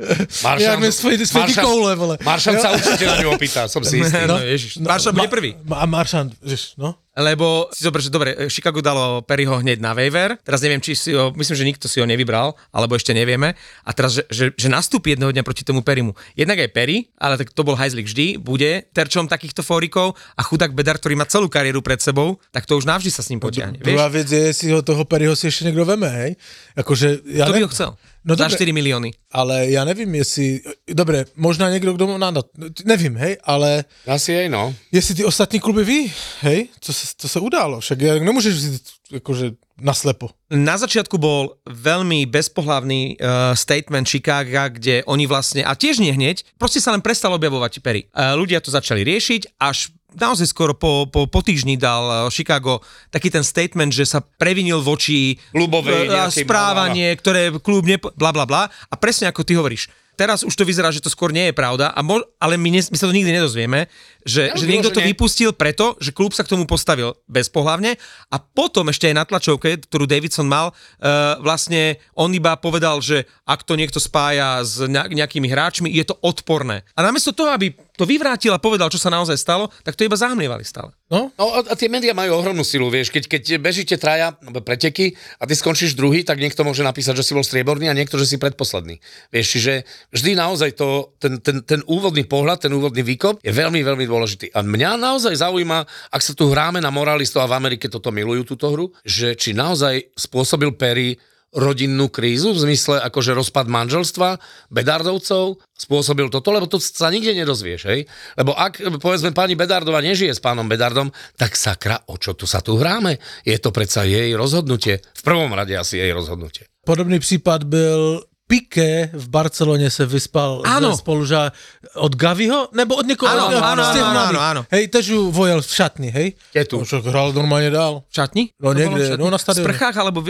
[0.60, 2.18] Jak mi svoji, svoji koule, vole.
[2.24, 4.26] Maršant sa určite na ňu opýta, som si istý.
[4.32, 4.80] No, ježiš.
[4.82, 5.54] Maršal bude prvý.
[5.70, 6.96] A Maršant, vieš, no.
[7.14, 11.14] Lebo si zober, že dobre, Chicago dalo Perryho hneď na waiver, teraz neviem, či si
[11.14, 13.54] ho, myslím, že nikto si ho nevybral, alebo ešte nevieme,
[13.86, 16.18] a teraz, že, že, že nastúpi jedného dňa proti tomu Perrymu.
[16.34, 20.74] Jednak aj Perry, ale tak to bol hajzlik vždy, bude terčom takýchto fórikov a chudák
[20.74, 23.78] Bedar, ktorý má celú kariéru pred sebou, tak to už navždy sa s ním potiahne.
[23.78, 26.36] Druhá věc je, jestli ho toho Perryho si ještě někdo veme, hej?
[26.76, 27.96] Jakože, já To by ho chcel.
[28.26, 28.56] No Za dobre.
[28.56, 29.12] 4 milióny.
[29.32, 32.42] Ale já nevím, jestli, dobré, možná někdo, kdo má na,
[32.86, 34.76] nevím, hej, ale Asi jej, no.
[34.92, 38.84] jestli ty ostatní kluby ví, hej, co se, co se událo, však ja nemůžeš vzít
[39.12, 40.30] jakože naslepo.
[40.54, 46.46] Na začiatku bol veľmi bezpohlavný uh, statement Chicaga, kde oni vlastne, a tiež nie hneď,
[46.62, 48.06] proste sa len prestal objavovať Perry.
[48.14, 52.80] Uh, ľudia to začali riešiť, až naozaj skoro po, po, po týždni dal uh, Chicago
[53.10, 58.10] taký ten statement, že sa previnil voči Klubovej uh, nejakej- správanie, ktoré klub nepo...
[58.14, 58.68] bla bla bla.
[58.70, 61.90] A presne ako ty hovoríš, Teraz už to vyzerá, že to skôr nie je pravda,
[61.90, 63.90] a mo- ale my, ne- my sa to nikdy nedozvieme,
[64.22, 67.98] že, Ja že už niekto to vypustil preto, že klub sa k tomu postavil bezpohlavne
[68.30, 73.26] a potom ešte aj na tlačovke, ktorú Davidson mal, uh, vlastne on iba povedal, že
[73.50, 76.86] ak to niekto spája s ne- nejakými hráčmi, je to odporné.
[76.94, 80.18] A namiesto toho, aby to vyvrátil a povedal, čo sa naozaj stalo, tak to iba
[80.18, 80.94] zahmlievali stále.
[81.10, 85.14] No, No a, a tie médiá majú ohromnú silu, vieš, keď, keď bežíte traja preteky
[85.40, 88.28] a ty skončíš druhý, tak niekto môže napísať, že si bol strieborný a niekto, že
[88.28, 89.00] si predposledný.
[89.32, 89.74] Vieš, čiže
[90.12, 94.52] vždy naozaj to, ten, ten, ten úvodný pohľad, ten úvodný výkop je veľmi, veľmi dôležitý.
[94.56, 98.56] A mňa naozaj zaujíma, ak sa tu hráme na moralistov a v Amerike toto milujú
[98.56, 101.20] túto hru, že či naozaj spôsobil Perry
[101.54, 104.42] rodinnú krízu, v zmysle akože rozpad manželstva,
[104.74, 108.10] Bedardovcov, spôsobil toto, lebo to sa nikde nedozvieš, hej?
[108.34, 112.66] Lebo ak, povedzme, pani Bedardova nežije s pánom Bedardom, tak sakra, o čo tu sa
[112.66, 113.22] tu hráme?
[113.46, 115.00] Je to predsa jej rozhodnutie.
[115.02, 116.66] V prvom rade asi jej rozhodnutie.
[116.84, 120.92] Podobný případ byl Piqué v Barceloně se vyspal Ano.
[120.92, 121.52] ze spoluža
[121.96, 124.30] od Gaviho, nebo od někoho Ano, od- ano, z těch ano, mladých.
[124.30, 124.62] ano, ano.
[124.72, 126.34] Hej, tež ju vojel v šatni, hej?
[126.54, 126.78] Ketu.
[126.80, 128.04] No, však hral normálně dál.
[128.10, 128.50] V šatni?
[128.62, 129.74] No To niekde, v no na V stadióne.
[129.74, 130.22] sprchách, alebo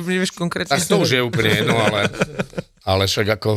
[0.00, 0.72] vieš konkrétne?
[0.76, 2.08] Tak to už je úplne jedno, ale,
[2.84, 3.48] ale však ako,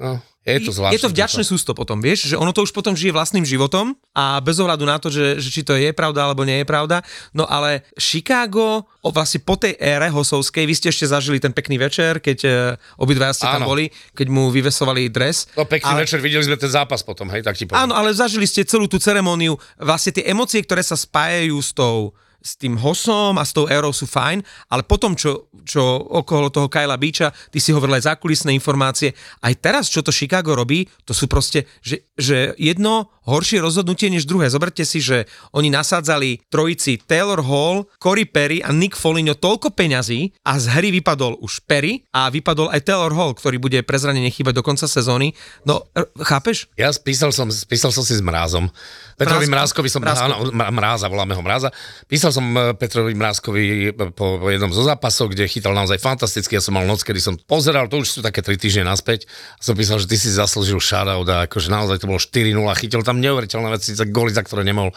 [0.00, 0.98] no, je to zvláštne.
[0.98, 4.42] je to vďačné sústo potom, vieš, že ono to už potom žije vlastným životom a
[4.42, 7.06] bez ohľadu na to, že, že či to je pravda alebo nie je pravda.
[7.30, 11.78] No ale Chicago, o, vlastne po tej ére hosovskej, vy ste ešte zažili ten pekný
[11.78, 12.50] večer, keď e,
[12.98, 13.70] obidva ste tam Áno.
[13.70, 15.46] boli, keď mu vyvesovali dres.
[15.54, 17.86] No pekný ale, večer, videli sme ten zápas potom, hej, tak ti poviem.
[17.86, 22.18] Áno, ale zažili ste celú tú ceremóniu, vlastne tie emócie, ktoré sa spájajú s tou
[22.42, 26.66] s tým Hosom a s tou Aerou sú fajn, ale potom, čo, čo okolo toho
[26.66, 29.14] Kyla Beacha, ty si hovoril aj zákulisné informácie,
[29.46, 34.26] aj teraz, čo to Chicago robí, to sú proste, že, že jedno horšie rozhodnutie než
[34.26, 34.50] druhé.
[34.50, 40.34] Zoberte si, že oni nasádzali trojici Taylor Hall, Corey Perry a Nick Foligno toľko peňazí
[40.42, 44.32] a z hry vypadol už Perry a vypadol aj Taylor Hall, ktorý bude pre zranenie
[44.32, 45.34] chýbať do konca sezóny.
[45.62, 45.86] No,
[46.22, 46.66] chápeš?
[46.74, 48.66] Ja písal som, písal som si s Mrázom.
[49.14, 50.24] Petrovi Mráz- Mrázkovi som, Mrázko.
[50.26, 51.68] áno, Mráza, voláme ho Mráza.
[52.10, 56.56] Písal som e, Petrovi Mrázkovi po po jednom zo zápasov, kde chytal naozaj fantasticky.
[56.56, 59.28] Ja som mal noc, kedy som pozeral, to už sú také 3 týždne naspäť.
[59.58, 62.54] A som písal, že ty si zaslúžil shoutout a akože naozaj to bolo 4-0.
[62.80, 64.94] Chytil tam neuveriteľné veci, za góly, za ktoré nemohol.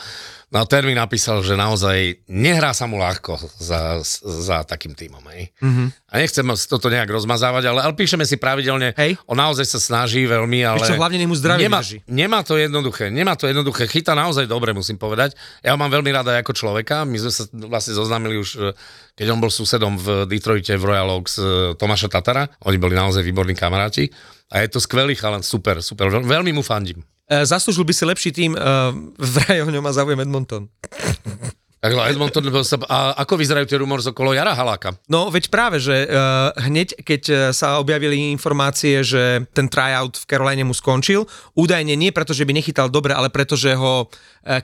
[0.53, 5.19] No a Termi napísal, že naozaj nehrá sa mu ľahko za, za takým týmom.
[5.33, 5.49] Hej.
[5.57, 5.87] Mm-hmm.
[6.05, 8.93] A nechcem toto nejak rozmazávať, ale, ale píšeme si pravidelne.
[8.93, 9.17] Hej.
[9.25, 10.85] On naozaj sa snaží veľmi, ale...
[10.85, 11.97] Ešte hlavne nech mu zdravie nemá, vydrží.
[12.05, 13.89] nemá to jednoduché, nemá to jednoduché.
[13.89, 15.33] Chytá naozaj dobre, musím povedať.
[15.65, 17.09] Ja ho mám veľmi rada ako človeka.
[17.09, 18.71] My sme sa vlastne zoznámili už, e,
[19.17, 22.47] keď on bol susedom v Detroite v Royal Oaks e, Tomáša Tatara.
[22.69, 24.13] Oni boli naozaj výborní kamaráti.
[24.53, 26.13] A je to skvelý chalan, super, super.
[26.13, 27.01] Veľ- Veľmi mu fandím.
[27.25, 30.69] E, zaslúžil by si lepší tým, uh, vraj o ňom má záujem Edmonton.
[31.81, 32.41] Takže Edmonton,
[32.89, 34.97] a ako vyzerajú tie rumory okolo Jara Haláka?
[35.05, 40.65] No, veď práve, že uh, hneď, keď sa objavili informácie, že ten tryout v Caroline
[40.65, 44.09] mu skončil, údajne nie preto, že by nechytal dobre, ale preto, že ho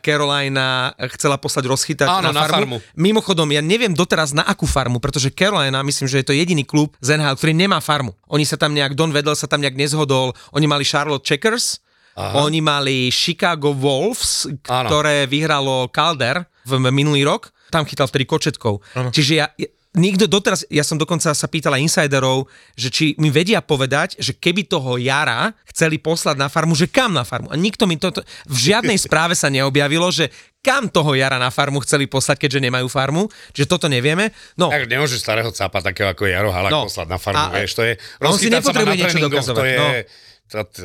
[0.01, 2.81] Carolina chcela poslať rozchytať Áno, na, na farmu.
[2.81, 2.97] farmu.
[2.97, 6.97] Mimochodom, ja neviem doteraz na akú farmu, pretože Carolina, myslím, že je to jediný klub
[7.05, 8.17] z NHL, ktorý nemá farmu.
[8.33, 11.81] Oni sa tam nejak, Don Vedel sa tam nejak nezhodol, oni mali Charlotte Checkers,
[12.13, 12.41] Aha.
[12.41, 17.49] Oni mali Chicago Wolves, ktoré vyhralo Calder v minulý rok.
[17.67, 18.83] Tam chytal vtedy Kočetkov.
[19.09, 19.47] Čiže ja,
[19.91, 24.63] nikto doteraz, ja som dokonca sa pýtala insiderov, že či mi vedia povedať, že keby
[24.63, 27.47] toho Jara chceli poslať na farmu, že kam na farmu.
[27.47, 30.27] A nikto mi toto, v žiadnej správe sa neobjavilo, že
[30.59, 33.25] kam toho Jara na farmu chceli poslať, keďže nemajú farmu.
[33.51, 34.29] Čiže toto nevieme.
[34.55, 36.85] No, Tak nemôžeš starého cápa takého ako Jaro Halák No.
[36.85, 37.95] poslať na farmu, A- vieš, to je...
[38.21, 39.89] on si nepotrebuje niečo dokazovať, To je, no.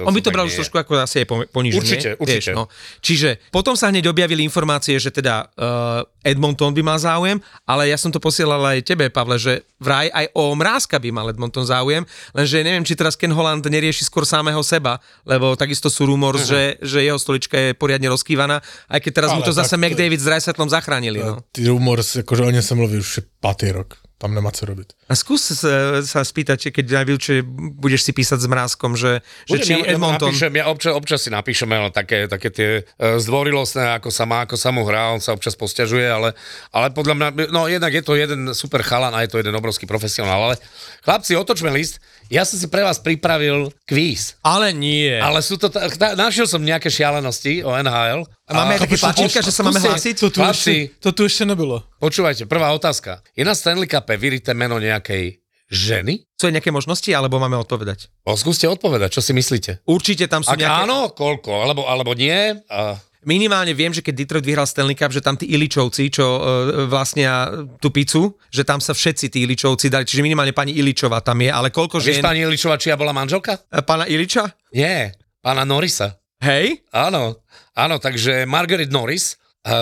[0.06, 0.60] On by to bral už je.
[0.62, 1.82] trošku ako asi ponižne.
[1.82, 2.54] Určite, určite.
[2.54, 2.70] Vieš, no.
[3.02, 7.98] Čiže potom sa hneď objavili informácie, že teda uh, Edmonton by mal záujem, ale ja
[7.98, 12.06] som to posielal aj tebe, Pavle, že vraj aj o Mrázka by mal Edmonton záujem,
[12.30, 16.78] lenže neviem, či teraz Ken Holland nerieši skôr samého seba, lebo takisto sú rumors, uh-huh.
[16.80, 20.22] že, že jeho stolička je poriadne rozkývaná, aj keď teraz mu Ale to zase McDavid
[20.22, 21.18] s Dreisatlom zachránili.
[21.18, 21.42] No.
[21.50, 24.05] Ty rumor, akože o ňom sa mluví už patý rok.
[24.16, 24.96] Tam nemá co robiť.
[25.06, 27.44] A skús sa, sa spýtať, keď najvyššie
[27.76, 30.32] budeš si písať s Mrázkom, že, že Budem, či ja, Edmonton...
[30.32, 34.48] napíšem, ja občas, občas si napíšeme ale také, také tie uh, zdvorilostné, ako sa má,
[34.48, 36.32] ako sa mu hrá, on sa občas posťažuje, ale,
[36.72, 39.84] ale podľa mňa, no jednak je to jeden super chalan a je to jeden obrovský
[39.84, 40.56] profesionál, ale
[41.04, 42.00] chlapci, otočme list,
[42.32, 45.12] ja som si pre vás pripravil kvíz, Ale nie.
[45.12, 48.26] ale sú to, ta- ta- našiel som nejaké šialenosti o NHL.
[48.46, 50.14] A máme aj také tlačítka, že sa máme hlásiť?
[50.22, 51.82] To tu, ešte, to tu ešte nebylo.
[51.98, 53.18] počúvajte, prvá otázka.
[53.34, 56.22] Je na Stanley Cupe vyrité meno nejakej ženy?
[56.38, 58.06] Sú aj nejaké možnosti, alebo máme odpovedať?
[58.22, 59.82] O, skúste odpovedať, čo si myslíte?
[59.82, 60.86] Určite tam sú Ak nejaké...
[60.86, 61.50] áno, koľko?
[61.66, 62.54] Alebo, alebo nie?
[62.70, 63.02] A...
[63.26, 66.38] minimálne viem, že keď Detroit vyhral Stanley Cup, že tam tí Iličovci, čo uh,
[66.86, 67.50] vlastnia
[67.82, 71.50] tú pizzu, že tam sa všetci tí Iličovci dali, čiže minimálne pani Iličová tam je,
[71.50, 72.22] ale koľko Vieš, žien...
[72.22, 73.58] pani Iličová, čia bola manželka?
[73.74, 74.46] Eh, Pána Iliča?
[74.70, 76.14] Nie, pána Norisa.
[76.46, 76.86] Hej?
[76.94, 77.42] Áno,
[77.74, 79.34] áno, takže Margaret Norris,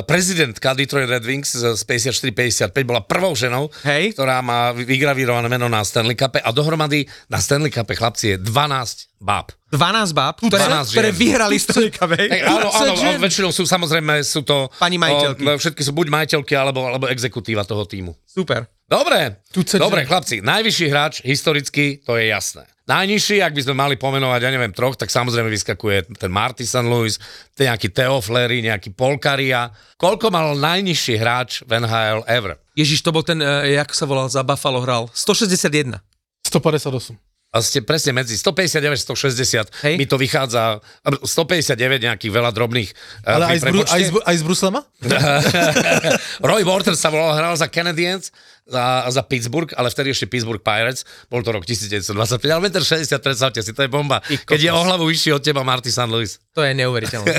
[0.08, 4.16] prezidentka Detroit Red Wings z 54-55 bola prvou ženou, Hej.
[4.16, 9.20] ktorá má vygravírované meno na Stanley Cupe a dohromady na Stanley Cupe chlapci je 12
[9.20, 9.52] báb.
[9.68, 11.20] 12 báb, ktoré, 12 ktoré žien.
[11.20, 12.28] vyhrali Stanley Cup, hej?
[12.32, 14.72] Hej, áno, áno, a väčšinou sú samozrejme sú to...
[14.80, 15.42] Pani majiteľky.
[15.44, 18.16] O, všetky sú buď majiteľky, alebo, alebo exekutíva toho týmu.
[18.24, 18.64] Super.
[18.84, 19.40] Dobre,
[19.80, 22.68] dobre chlapci, najvyšší hráč historicky, to je jasné.
[22.84, 26.84] Najnižší, ak by sme mali pomenovať, ja neviem, troch, tak samozrejme vyskakuje ten Marty St.
[26.84, 27.16] Louis,
[27.56, 29.72] ten nejaký Theo Flery, nejaký Polkaria.
[29.96, 32.60] Koľko mal najnižší hráč v NHL ever?
[32.76, 35.08] Ježiš, to bol ten, uh, jak sa volal, za Buffalo hral.
[35.16, 35.96] 161.
[36.44, 37.33] 158.
[37.54, 39.94] A ste presne medzi 159 160, Hej.
[39.94, 40.82] mi to vychádza,
[41.22, 42.90] 159 nejakých veľa drobných.
[42.90, 44.80] eh, Ale aj z, Bru- aj, Bru- aj z Bruslema?
[46.50, 51.06] Roy Borter sa volal, hral za Canadiens, za, za Pittsburgh, ale vtedy ešte Pittsburgh Pirates,
[51.28, 52.10] bol to rok 1925,
[52.48, 54.18] ale 1,60 m, predstavte si, to je bomba.
[54.18, 56.10] Keď je o hlavu vyšší od teba Marty St.
[56.10, 56.34] Louis.
[56.56, 57.34] To je neuveriteľné.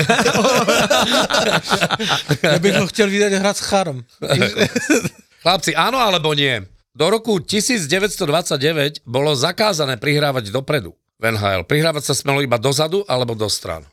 [2.42, 4.04] Ja bych ho chtěl vidět hrát s Chárom.
[5.42, 6.66] Chlapci, áno alebo nie?
[6.96, 11.68] Do roku 1929 bolo zakázané prihrávať dopredu v NHL.
[11.68, 13.84] Prihrávať sa smelo iba dozadu alebo do stran.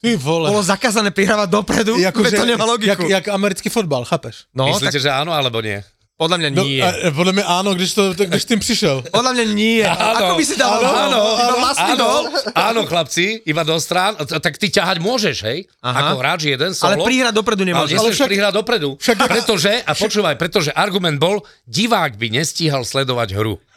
[0.00, 0.48] Ty vole.
[0.48, 3.04] Bolo zakázané prihrávať dopredu, Jako, veď to nemá logiku.
[3.08, 4.48] jak, jak americký fotbal, chápeš?
[4.56, 5.84] no, Myslíte, tak že áno alebo nie?
[6.16, 6.80] Podľa mňa No, nie.
[6.80, 9.04] a, podle mě áno, když, to, když tým přišel.
[9.12, 9.84] Podľa mňa nie.
[10.20, 12.24] Ako by si dal áno, áno, iba vlastný áno, gól?
[12.56, 15.68] áno, chlapci, iba do strán, tak ty ťahať môžeš, hej?
[15.84, 16.08] Aha.
[16.08, 16.96] Ako hráč jeden solo.
[16.96, 17.96] Ale prihrať dopredu Ale nemôžeš.
[18.00, 18.88] nesmieš však- prihrať dopredu.
[18.96, 23.60] však- pretože, a počúvaj, pretože argument bol, divák by nestíhal sledovať hru.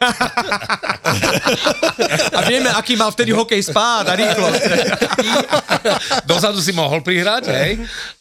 [2.30, 4.62] A vieme, aký mal vtedy hokej spád a rýchlosť.
[6.24, 7.70] Dozadu si mohol prihrať, hej?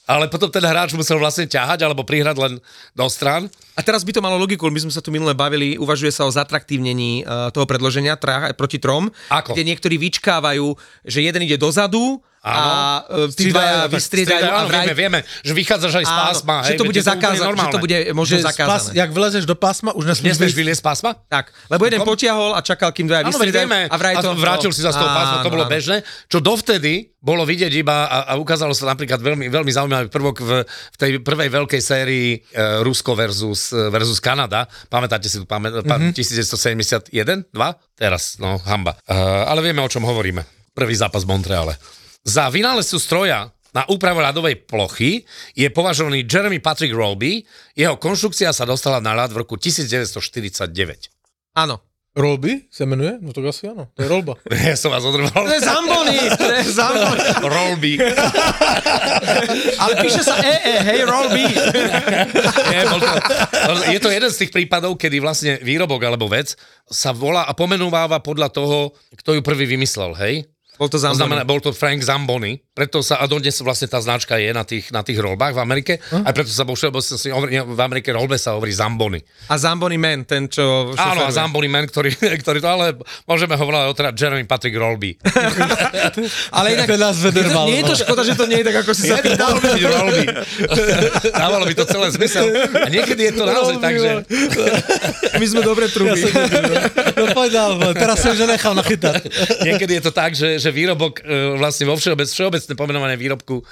[0.10, 2.54] Ale potom ten hráč musel vlastne ťahať alebo prihrať len
[2.98, 3.46] do stran.
[3.78, 6.34] A teraz by to malo logiku, my sme sa tu minule bavili, uvažuje sa o
[6.34, 9.54] zatraktívnení uh, toho predloženia tra, proti trom, Ako?
[9.54, 10.74] kde niektorí vyčkávajú,
[11.06, 12.66] že jeden ide dozadu a
[13.06, 14.90] uh, tí dvaja vystriedajú a áno, vraj...
[14.90, 16.80] vieme, vieme, že vychádzaš aj z Áno, pásma, že hej?
[16.80, 18.70] to bude zakázané, že to bude možno Že zakázané.
[18.70, 20.58] spas, jak vlezeš do pásma, už Nesmieš vyjsť.
[20.58, 21.12] vyliesť z pásma?
[21.30, 23.80] Tak, lebo jeden potiahol a čakal, kým dvaja Áno, vystriedajú vieme.
[23.88, 24.30] a vraj to...
[24.36, 25.74] vrátil si sa z toho pásma, to Áno, bolo áno.
[25.74, 25.98] bežné.
[26.28, 30.52] Čo dovtedy bolo vidieť iba a, a ukázalo sa napríklad veľmi, veľmi zaujímavý prvok v,
[30.64, 34.64] v tej prvej veľkej sérii e, Rusko versus, e, versus Kanada.
[34.88, 36.16] Pamätáte si tu, pamä, mm-hmm.
[36.16, 37.12] 1971?
[37.52, 38.00] 2?
[38.00, 38.96] Teraz, no, hamba.
[39.04, 40.48] E, ale vieme, o čom hovoríme.
[40.72, 41.76] Prvý zápas v Montreale.
[42.28, 47.46] Za vynálezcu stroja na úpravu ľadovej plochy je považovaný Jeremy Patrick Rolby.
[47.78, 51.14] Jeho konštrukcia sa dostala na ľad v roku 1949.
[51.56, 51.80] Áno.
[52.18, 53.22] Rolby se jmenuje?
[53.22, 54.34] No to asi áno, to je rolba.
[54.70, 55.46] Ja som vás odrval.
[55.46, 57.22] To je Zambony, to je Zambony.
[57.46, 57.94] Rolby.
[59.82, 61.06] Ale píše sa EE, hej.
[62.74, 63.10] Nie, bol to,
[63.94, 66.58] je to jeden z tých prípadov, kedy vlastne výrobok alebo vec
[66.90, 70.50] sa volá a pomenúváva podľa toho, kto ju prvý vymyslel, hej?
[70.80, 74.40] Bol to To znamená, bol to Frank Zamboni, preto sa, a dodnes vlastne tá značka
[74.40, 77.82] je na tých, na tých rolbách v Amerike, aj preto sa vo všeobecnosti hovorí, v
[77.84, 79.20] Amerike rolbe sa hovorí Zamboni.
[79.52, 81.36] A Zambony Man, ten, čo Áno, a.
[81.36, 82.96] Zamboni man, ktorý, ktorý to, ale
[83.28, 85.20] môžeme ho volať o teda Jeremy Patrick Rolby.
[86.58, 87.68] Ale inak, Ten nás vederval.
[87.68, 89.60] nie je to škoda, že to nie je tak, ako si sa pýtal.
[89.60, 90.26] Rolby.
[91.36, 92.46] Dávalo by to celé zmysel.
[92.80, 94.12] A niekedy je to naozaj tak, že...
[95.36, 96.30] My sme dobre truby.
[97.18, 99.28] No poď dál, vole, teraz som že nechal nachytať.
[99.66, 102.30] Niekedy je to tak, že, že výrobok e, vlastne vo všeobec,
[102.70, 103.64] všeobecné pomenovanie výrobku e,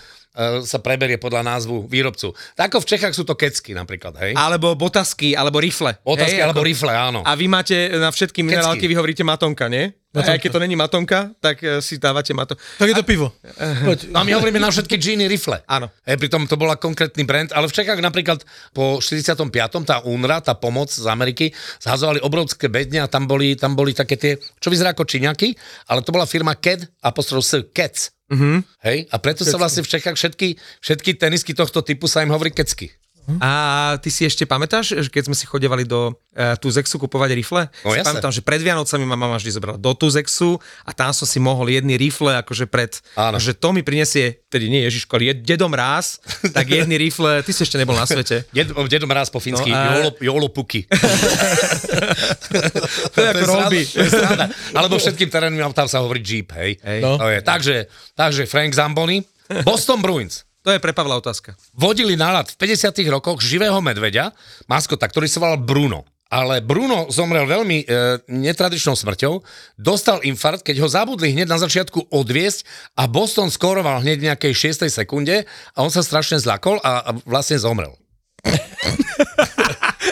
[0.66, 2.34] sa preberie podľa názvu výrobcu.
[2.58, 4.34] Tak ako v Čechách sú to kecky napríklad, hej?
[4.34, 5.94] Alebo botasky, alebo rifle.
[6.02, 7.22] Otázky Hej, alebo ako- rifle, áno.
[7.22, 9.94] A vy máte na všetky minerálky, vy hovoríte matonka, nie?
[10.18, 12.62] A aj keď to není matonka, tak eh, si dávate matonka.
[12.82, 13.34] Tak je to pivo.
[13.88, 14.10] Poď.
[14.10, 15.62] No a my hovoríme na všetky džíny rifle.
[15.70, 15.94] Áno.
[16.02, 18.42] E, pritom to bola konkrétny brand, ale v Čechách napríklad
[18.74, 19.48] po 45.
[19.86, 24.18] tá UNRA, tá pomoc z Ameriky, zhazovali obrovské bedne a tam boli, tam boli také
[24.18, 25.54] tie, čo vyzerá ako čiňaky,
[25.90, 28.14] ale to bola firma KED, apostrof S, KEC.
[28.28, 28.58] Mm-hmm.
[28.84, 28.98] Hej?
[29.08, 32.92] A preto sa vlastne v Čechách všetky, všetky tenisky tohto typu sa im hovorí kecky.
[33.44, 33.52] A
[34.00, 37.68] ty si ešte pamätáš, že keď sme si chodevali do uh, Tuzexu kupovať rifle?
[37.84, 40.56] No, si pamätám, že pred Vianocami ma mama vždy zobrala do Tuzexu
[40.88, 43.36] a tam som si mohol jedny rifle, akože pred, Áno.
[43.36, 46.24] že to mi prinesie, tedy nie Ježiško, ale je dedom ráz,
[46.56, 48.48] tak jedny rifle, ty si ešte nebol na svete.
[48.56, 50.88] Ded, dedom raz po fínsky, No no, a- jolo, puky.
[53.14, 53.44] To je ako
[54.08, 54.46] sranda.
[54.72, 56.80] Alebo všetkým terénnym autám sa hovorí Jeep, hej.
[56.80, 57.00] Hej.
[57.04, 57.20] No.
[57.20, 57.40] To je.
[57.44, 57.76] Takže,
[58.16, 59.20] takže Frank Zamboni,
[59.68, 60.47] Boston Bruins.
[60.68, 61.56] To je pre Pavla otázka.
[61.72, 66.04] vodili na ľad v 50 rokoch živého medveďa, maskota, ktorý sa volal Bruno.
[66.28, 67.86] ale Bruno zomrel veľmi e,
[68.28, 69.40] netradičnou smrťou,
[69.76, 74.54] dostal infarkt, keď ho zabudli hneď na začiatku odviesť a Boston skóroval hneď v nejakej
[74.76, 74.92] 6.
[74.92, 77.96] sekunde a on sa strašne zlakol a, a vlastne zomrel.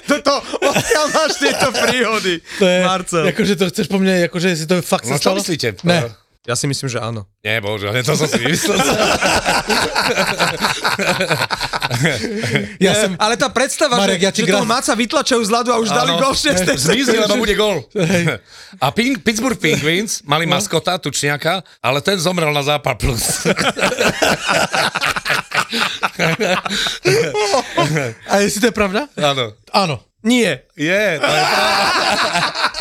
[0.05, 3.23] Toto, odkiaľ máš tieto príhody, To je, Marcel?
[3.27, 5.37] akože to chceš po mne, akože si to fakt No sa čo stalo?
[5.41, 5.81] myslíte?
[5.83, 6.07] Ne.
[6.45, 7.25] Ja si myslím, že áno.
[7.41, 8.77] Nie, bohužiaľ, to som si vymyslel.
[12.77, 15.51] Ja som, Ale tá predstava, Marek, že, ja ti že toho gra- Máca vytlačajú z
[15.51, 16.21] ľadu a už dali Áno.
[16.21, 16.69] gol 6.
[16.77, 17.81] Zmizli, lebo bude gol.
[18.77, 20.53] A Ping, Pittsburgh Penguins mali No.
[20.53, 23.25] maskota, tučniaka, ale ten zomrel na zápal plus.
[28.27, 29.07] a jestli to je pravda?
[29.17, 29.53] Áno.
[29.71, 29.95] Áno.
[30.21, 30.65] Nie.
[30.73, 31.43] Je, to je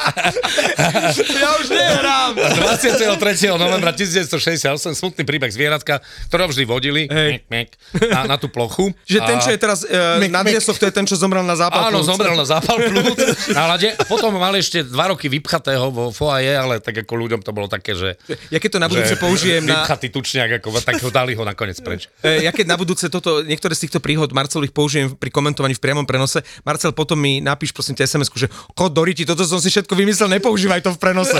[1.34, 2.32] Ja už nehrám.
[2.36, 3.08] 23.
[3.52, 7.44] novembra 1968 smutný príbeh zvieratka, ktoré vždy vodili Hej.
[7.46, 7.68] mek, mek,
[8.10, 8.92] na, na tú plochu.
[9.04, 10.54] Že ten, A- čo je teraz uh, Mek, na mek.
[10.54, 11.88] dresoch, to je ten, čo zomrel na zápal.
[11.88, 12.08] Áno, plúc.
[12.08, 13.18] zomrel na zápal plúc
[13.50, 13.92] na lade.
[14.06, 17.94] Potom mal ešte dva roky vypchatého vo foaje, ale tak ako ľuďom to bolo také,
[17.94, 18.16] že...
[18.50, 19.82] Ja keď to na budúce použijem na...
[19.82, 22.08] Vypchatý tučniak, ako, tak ho dali ho nakoniec preč.
[22.20, 25.82] E, Ja keď na budúce toto, niektoré z týchto príhod Marcelových použijem pri komentovaní v
[25.82, 29.62] priamom prenose, Marcel, potom mi napíš prosím ťa sms že kod do riti, toto som
[29.62, 31.34] si všetko vymyslel, nepoužívaj to v prenose.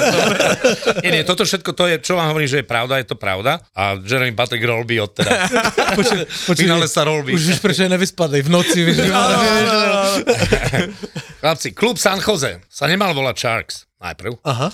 [1.05, 3.61] Nie, nie, toto všetko to je, čo vám hovorím, že je pravda, je to pravda.
[3.74, 5.46] A Jeremy Patrick Rolby od teda.
[5.98, 7.34] Počuj, počuj, Vynálezca Rolby.
[7.34, 8.98] už víš, prečo je nevyspadej v noci, víš,
[11.40, 14.68] Chlapci, klub San Jose sa nemal volať Sharks najprv, Aha.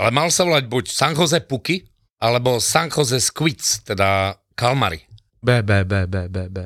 [0.00, 1.84] ale mal sa volať buď San Jose Puky,
[2.18, 5.04] alebo San Jose Squids, teda kalmary,
[5.38, 6.58] B, B, B, B, B, B.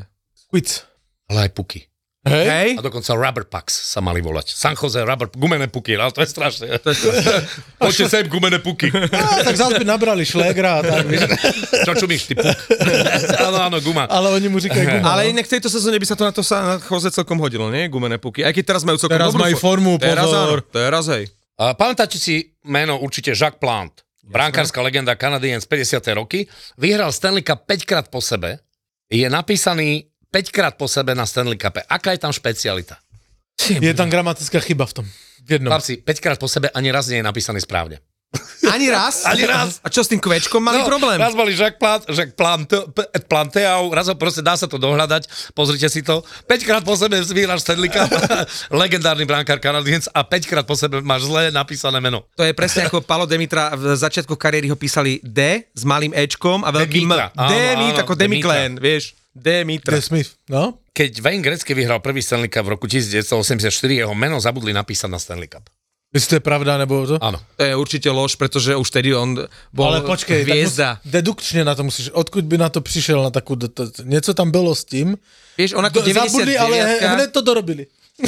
[0.49, 0.87] Quiz.
[1.27, 1.83] ale aj puky.
[2.29, 2.47] Hej?
[2.47, 2.69] Hej?
[2.77, 4.53] A dokonca Rubber Pucks sa mali volať.
[4.53, 6.67] San Jose Rubber, gumené puky, ale to je strašné.
[7.83, 8.93] Poďte sem, gumené puky.
[9.09, 11.05] No, tak zás by nabrali šlégra a tak.
[11.89, 12.53] Čo čumíš, ty puk?
[13.41, 14.05] áno, áno, guma.
[14.07, 15.05] Ale oni mu říkajú guma.
[15.17, 15.39] Ale no.
[15.39, 17.89] inak v tejto sezóne by sa to na to sa na Jose celkom hodilo, nie?
[17.89, 18.45] Gumené puky.
[18.45, 20.59] Aj keď teraz majú celkom Teraz dobrú majú fo- formu, teraz, pozor.
[20.61, 21.25] áno, teraz hej.
[21.59, 25.99] A pamätáte si meno určite Jacques Plant, brankárska legenda Canadiens 50.
[26.15, 26.47] roky.
[26.77, 28.61] Vyhral Stanley Cup 5 krát po sebe.
[29.09, 31.81] Je napísaný 5 krát po sebe na Stanley Cupe.
[31.89, 33.01] Aká je tam špecialita?
[33.69, 35.07] Je tam gramatická chyba v tom.
[35.49, 35.73] V jednom.
[35.73, 38.05] Chlapci, 5 krát po sebe ani raz nie je napísaný správne.
[38.69, 39.25] Ani raz?
[39.25, 39.81] Ani raz.
[39.81, 41.17] A čo s tým kvečkom mali problém?
[41.17, 42.37] No, Raz boli Jacques Plant, Jacques
[43.25, 46.21] Planteau, raz ho proste dá sa to dohľadať, pozrite si to.
[46.45, 48.13] 5 krát po sebe vyhráš Stanley Cup,
[48.85, 52.29] legendárny brankár Canadiens a 5 krát po sebe máš zle napísané meno.
[52.37, 56.69] To je presne ako Palo Demitra v začiatku kariéry ho písali D s malým Ečkom
[56.69, 57.97] a veľkým Demitra, M.
[57.97, 59.17] áno, ako Demiklen, vieš.
[59.35, 59.97] Demitra.
[59.97, 60.79] The Smith, no?
[60.93, 65.19] Keď Wayne Gretzky vyhral prvý Stanley Cup v roku 1984, jeho meno zabudli napísať na
[65.19, 65.69] Stanley Cup.
[66.09, 67.21] Jestli to je pravda, nebo to?
[67.21, 67.37] Áno.
[67.61, 69.37] To je určite lož, pretože už tedy on
[69.77, 70.97] bol Ale počkej, hviezda.
[70.97, 74.33] tak mus, dedukčne na to musíš, odkud by na to přišel, na takú, to, něco
[74.35, 75.21] tam bylo s tím,
[75.61, 77.85] Vieš, on ako do, zabudli, ale he, 99 hned to dorobili.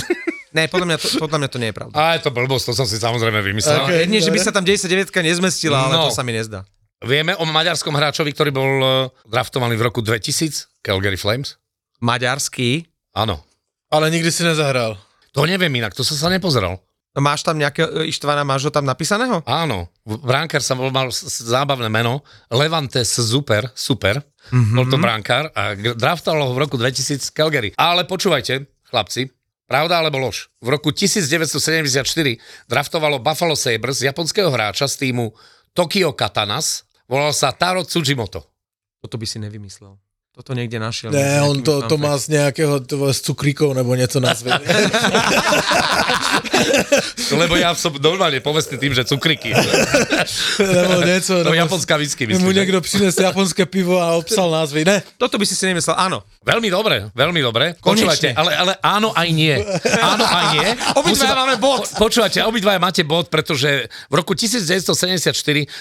[0.51, 1.95] Ne, podľa mňa, to, podľa mňa to nie je pravda.
[1.95, 3.87] A je to blbosť, to som si samozrejme vymyslel.
[3.87, 3.87] Ok.
[3.87, 4.03] Okay.
[4.03, 6.11] Jedine, že by sa tam 99 nezmestila, ale No.
[6.11, 6.67] to sa mi nezdá.
[7.01, 8.93] Vieme o maďarskom hráčovi, ktorý bol eh,
[9.25, 11.57] draftovaný v roku 2000, Calgary Flames?
[12.05, 12.85] Maďarský.
[13.17, 13.41] Áno.
[13.89, 15.01] Ale nikdy si nezahrál.
[15.33, 16.77] To neviem inak, to som sa nepozeral.
[17.19, 19.43] Máš tam nejaké e, Ištvana, máš ho tam napísaného?
[19.43, 22.23] Áno, bránkár sa bol, mal zábavné meno,
[22.55, 24.77] Levantes Super, super, mm-hmm.
[24.79, 27.75] bol to bránkár a draftoval ho v roku 2000 Calgary.
[27.75, 29.27] Ale počúvajte, chlapci,
[29.67, 30.55] pravda alebo lož.
[30.63, 32.07] V roku 1974
[32.71, 35.35] draftovalo Buffalo Sabres japonského hráča z týmu
[35.75, 38.47] Tokyo Katanas, volal sa Taro Tsujimoto.
[39.03, 39.99] Toto by si nevymyslel.
[40.31, 41.11] Toto niekde našiel.
[41.11, 44.71] Ne, on to, to má z nějakého to, z cukríkov nebo něco na světě.
[47.31, 49.55] Lebo ja som normálne povestný tým, že cukriky.
[50.59, 51.35] nebo něco.
[51.39, 52.53] To nebo japonská whisky, mu myslím.
[52.53, 52.61] že?
[52.61, 54.85] někdo přinesl japonské pivo a obsal názvy.
[54.85, 56.23] Ne, Toto by si si nemyslel, áno.
[56.41, 57.75] Veľmi dobre, veľmi dobre.
[57.81, 58.11] Konečne.
[58.11, 59.55] Počúvajte, ale, ale áno aj nie.
[60.03, 60.69] Áno aj nie.
[61.01, 61.87] Obidvaja máme bod.
[61.97, 65.31] Po, počúvajte, obidvaja máte bod, pretože v roku 1974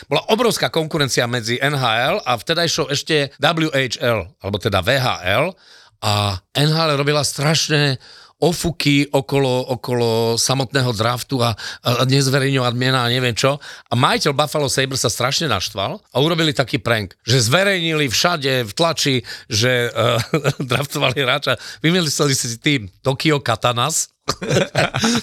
[0.10, 5.52] bola obrovská konkurencia medzi NHL a vtedajšou ešte WHL, alebo teda VHL.
[6.00, 8.00] A NHL robila strašné
[8.40, 11.52] ofuky okolo, okolo samotného draftu a,
[11.84, 13.60] a nezverejňovať mena a neviem čo.
[13.92, 18.72] A majiteľ Buffalo Sabres sa strašne naštval a urobili taký prank, že zverejnili všade v
[18.72, 19.16] tlači,
[19.52, 20.24] že uh,
[20.72, 21.60] draftovali hráča.
[21.84, 24.08] Vymysleli si tým Tokyo Katanas,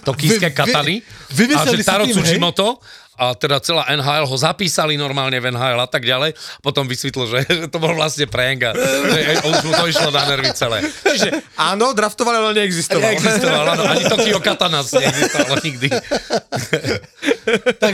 [0.09, 0.95] tokijské Vy- vy- katany.
[1.33, 2.05] vymysleli a že Taro?
[2.05, 2.85] Tsujimoto
[3.17, 6.37] a teda celá NHL ho zapísali normálne v NHL a tak ďalej.
[6.61, 10.29] Potom vysvetlo, že, že to bol vlastne prank a že už mu to išlo na
[10.29, 10.85] nervy celé.
[10.85, 13.12] Čiže áno, draftovali, ale neexistoval.
[13.17, 15.89] Neexistoval, áno, ani Tokio Katanas neexistovalo nikdy.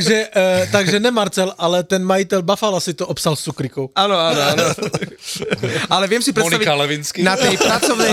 [0.03, 3.94] takže, uh, takže ne Marcel, ale ten majitel Buffalo si to obsal s cukrikou.
[3.94, 4.64] Áno, áno, áno.
[5.94, 7.22] ale viem si predstaviť Monika Levinsky.
[7.22, 8.11] na tej pracovnej,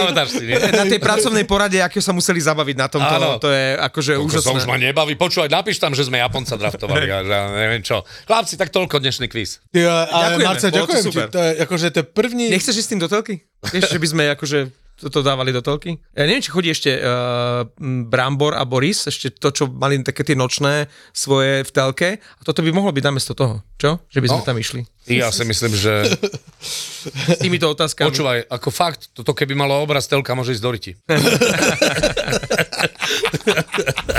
[0.78, 3.16] na tej pracovnej porade, aké sa museli zabaviť na tomto.
[3.18, 3.42] Áno.
[3.42, 4.70] To je akože To sa už úžasné.
[4.70, 5.18] ma nebaví.
[5.18, 8.06] Počúvaj, napíš tam, že sme Japonca draftovali a že ja neviem čo.
[8.30, 9.58] Chlapci, tak toľko dnešný quiz.
[9.74, 11.08] Ja, ale Ďakujeme, Marcel, to ďakujem ti.
[11.10, 11.28] super.
[11.34, 12.46] To je, akože to je první...
[12.54, 13.42] Nechceš ísť s tým do telky?
[13.74, 14.60] Vieš, že by sme akože
[15.02, 15.96] toto dávali do telky?
[16.12, 17.64] Ja neviem, či chodí ešte uh,
[18.06, 22.10] Brambor a Boris, ešte to, čo mali také tie nočné svoje v telke.
[22.20, 23.64] A toto by mohlo byť namiesto toho.
[23.76, 24.04] Čo?
[24.06, 24.46] Že by sme No.
[24.46, 24.82] tam išli.
[25.08, 26.06] Ja si myslím, že
[27.32, 28.06] S týmito otázkami.
[28.06, 30.92] počúvaj, ako fakt, toto keby malo obraz telka, môže ísť do riti.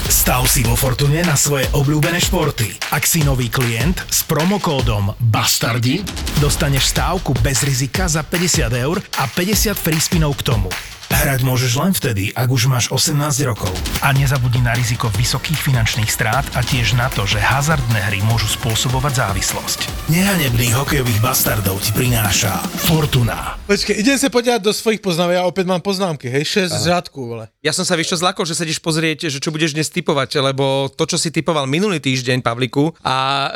[0.06, 2.70] Stav si vo Fortune na svoje obľúbené športy.
[2.94, 6.02] Ak si nový klient s promokódom BASTARDI,
[6.38, 10.70] dostaneš stávku bez rizika za 50 eur a 50 free spinov k tomu.
[11.10, 13.74] Hrať môžeš len vtedy, ak už máš 18 rokov.
[13.98, 18.46] A nezabudni na riziko vysokých finančných strát a tiež na to, že hazardné hry môžu
[18.46, 19.90] spôsobovať závislosť.
[20.06, 23.58] Nehanebných hokejových bastardov ti prináša Fortuna.
[23.66, 27.18] Počkej, idem sa podívať do svojich poznámok, ja opäť mám poznámky, hej, 6 z řádku,
[27.26, 27.50] vole.
[27.58, 30.94] Ja som sa vieš čo zlakol, že sedíš pozrieť, že čo budeš dnes typovať, lebo
[30.94, 33.48] to, čo si typoval minulý týždeň, Pavliku, a e,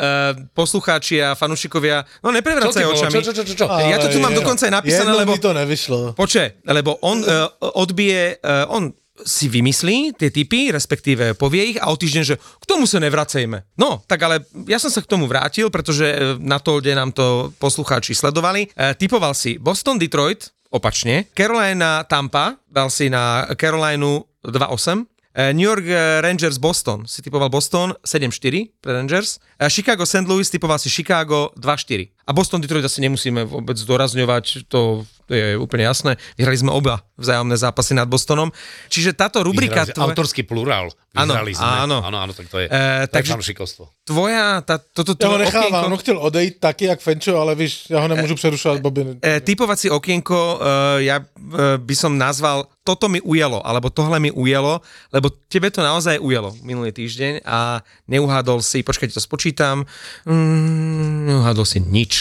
[0.59, 3.15] poslucháči a fanúšikovia, no neprevracajú očami.
[3.15, 3.67] Čo, čo, čo, čo, čo?
[3.71, 5.39] Ja to tu mám dokonca aj napísané, lebo...
[5.39, 6.19] to nevyšlo.
[6.19, 8.93] Poče, lebo on uh, odbije, uh, on
[9.23, 13.63] si vymyslí tie typy, respektíve povie ich a o týždeň, že k tomu sa nevracejme.
[13.79, 17.15] No, tak ale ja som sa k tomu vrátil, pretože eh, na to, kde nám
[17.15, 18.75] to poslucháči sledovali.
[18.75, 25.83] Typoval si Boston, Detroit, opačne, Carolina, Tampa, dal si na Carolinu 2-8, Eh, New York
[25.91, 29.43] eh, Rangers Boston, si typoval Boston 7-4 pre Rangers.
[29.59, 30.23] Eh, Chicago St.
[30.31, 32.14] Louis typoval si Chicago 2-4.
[32.25, 36.21] A Boston Detroit asi nemusíme vôbec zdôrazňovať, to je úplne jasné.
[36.37, 38.53] Vyhrali sme oba vzájomné zápasy nad Bostonom.
[38.93, 39.89] Čiže táto rubrika...
[39.89, 40.93] Vyhrali, autorský plurál.
[41.17, 41.65] Áno, Vyhrali sme.
[41.65, 41.97] áno.
[42.05, 43.85] áno, áno, tak to je, Eh, to je takže- fanšikovstvo.
[44.05, 45.95] Tvoja, tá, toto Ja ho tvoje nechávam, okienko...
[45.97, 49.17] on chtěl odejít taky, jak Fenčo, ale víš, ja ho nemôžu přerušovať, Bobby.
[49.25, 54.29] E, typovací okienko, e, ja e, by som nazval toto mi ujelo, alebo tohle mi
[54.29, 57.81] ujelo, lebo tebe to naozaj ujelo minulý týždeň a
[58.13, 59.89] neuhádol si, počkajte, to spočítam,
[60.29, 62.14] mm, neuhádol si nič.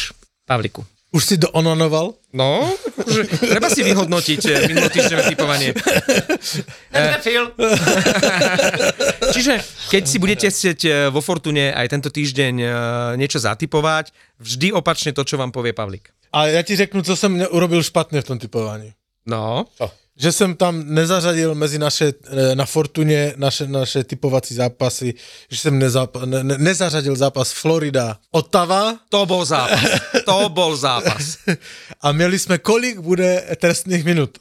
[0.45, 0.85] Pavliku.
[1.13, 2.17] Už si doononoval?
[2.33, 2.65] No,
[2.97, 5.69] akože, treba si vyhodnotiť e, minulotýždňové typovanie.
[6.93, 7.53] Netrefil.
[9.37, 9.61] Čiže
[9.93, 12.67] keď si budete chcieť e, vo Fortune aj tento týždeň e,
[13.21, 14.09] niečo zatypovať,
[14.41, 16.09] vždy opačne to, čo vám povie Pavlik.
[16.33, 18.93] A ja ti řeknu, co jsem urobil špatně v tom typování.
[19.29, 19.69] No,
[20.17, 25.13] Že jsem tam nezařadil mezi naše, eh, na Fortuně naše, naše typovací zápasy,
[25.49, 29.83] že jsem nezap, ne, ne, nezařadil zápas Florida Ottawa to bol zápas.
[30.25, 31.37] To bol zápas.
[32.01, 34.37] a měli jsme, kolik bude trestných minut.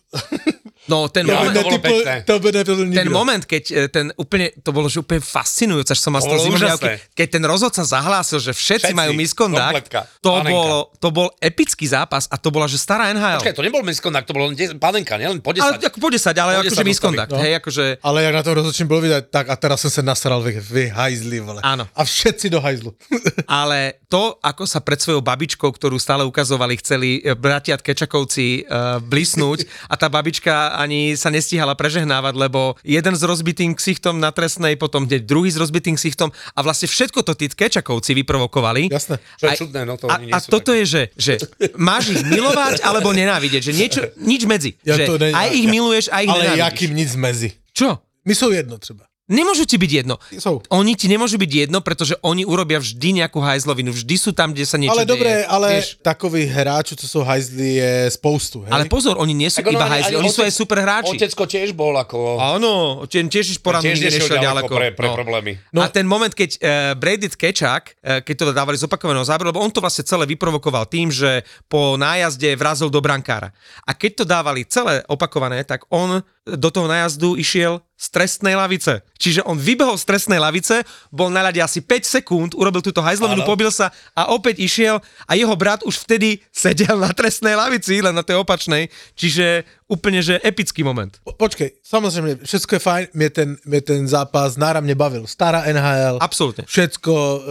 [0.91, 2.16] No, ten Ja, moment, to bolo pekné.
[2.26, 2.49] to by
[2.91, 6.26] ten moment, keď e, ten úplne, to bolo že úplne fascinujúce, až som mal z
[6.26, 6.74] To toho bolo
[7.14, 10.51] keď ten rozhodca zahlásil, že všetci, Všetci, majú miskondakt, kompletka, to panenka.
[10.51, 13.39] bol, to bol epický zápas a to bola, že stará NHL.
[13.39, 15.62] Počkaj, to nebol miskondakt, to bolo len 10 panenka, nielen po 10.
[15.62, 17.47] ale ako po 10, ale Po 10 akože miskondakt, dostali.
[17.47, 17.85] hej, akože...
[18.03, 20.89] Ale jak na tom rozhodčím bylo vidět, tak a teraz jsem se nasral, vy, vy
[20.89, 21.61] hajzli, vole.
[21.62, 21.87] Áno.
[21.95, 22.91] A všetci do hajzlu.
[23.47, 28.99] Ale to, ako sa pred svojou babičkou, ktorú stále ukazovali, chceli e, bratia Kečakovci uh,
[29.01, 34.75] blisnúť a tá babička ani sa nestíhala prežehnávať, lebo jeden s rozbitým ksichtom na trestnej,
[34.75, 38.89] potom hneď druhý s rozbitým ksichtom a vlastne všetko to tí Kečakovci vyprovokovali.
[38.89, 39.20] Jasné.
[39.37, 40.81] Čo je A- čudné, no to a, a sú toto takí.
[40.81, 41.33] je, že, že
[41.77, 44.75] máš ich milovať alebo nenávidieť, že niečo, nič medzi.
[44.81, 46.64] Ja že to ne- aj ich ja- miluješ, aj ich Ale nenávidíš.
[46.64, 47.49] jakým nic mezi.
[47.70, 47.89] Čo?
[48.25, 49.05] My jsou jedno třeba.
[49.31, 50.18] Nemôžu ti byť jedno.
[50.35, 50.59] Sú.
[50.66, 53.95] Oni ti nemôžu byť jedno, pretože oni urobia vždy nejakú hajzlovinu.
[53.95, 55.12] Vždy sú tam, kde sa niečo ale deje.
[55.14, 56.03] dobré, ale Vieš?
[56.03, 58.66] takových hráčů, co jsou hajzli, je spoustu.
[58.66, 58.70] Hej?
[58.75, 61.14] Ale pozor, oni nie sú Tak iba hajzli, oni sú otec- aj super hráči.
[61.14, 62.43] Otecko tiež bol ako...
[62.43, 64.75] Áno, tiež, tiež poradný tiež nešiel ďaleko ďaleko.
[64.75, 65.14] pre, pre no.
[65.14, 65.53] problémy.
[65.70, 65.81] No.
[65.81, 66.61] A ten moment, keď uh,
[66.99, 70.91] Brady Kečak, uh, keď to dávali z opakovaného záberu, lebo on to vlastne celé vyprovokoval
[70.91, 73.55] tým, že po nájazde vrazil do brankára.
[73.87, 78.99] A keď to dávali celé opakované, tak on do toho nájazdu išiel z trestnej lavice.
[79.14, 80.82] Čiže on vybehol z trestnej lavice,
[81.14, 85.32] bol na ľade asi 5 sekúnd, urobil túto hajzlovinu, pobil sa a opäť išiel a
[85.38, 88.90] jeho brat už vtedy sedel na trestnej lavici, len na tej opačnej.
[89.14, 91.14] Čiže úplne, že epický moment.
[91.22, 95.26] Po- Počkej, samozřejmě, všechno je fajn, mě ten, mě ten zápas náramně bavil.
[95.26, 96.64] Stará NHL, Absolutne.
[96.66, 97.43] všecko,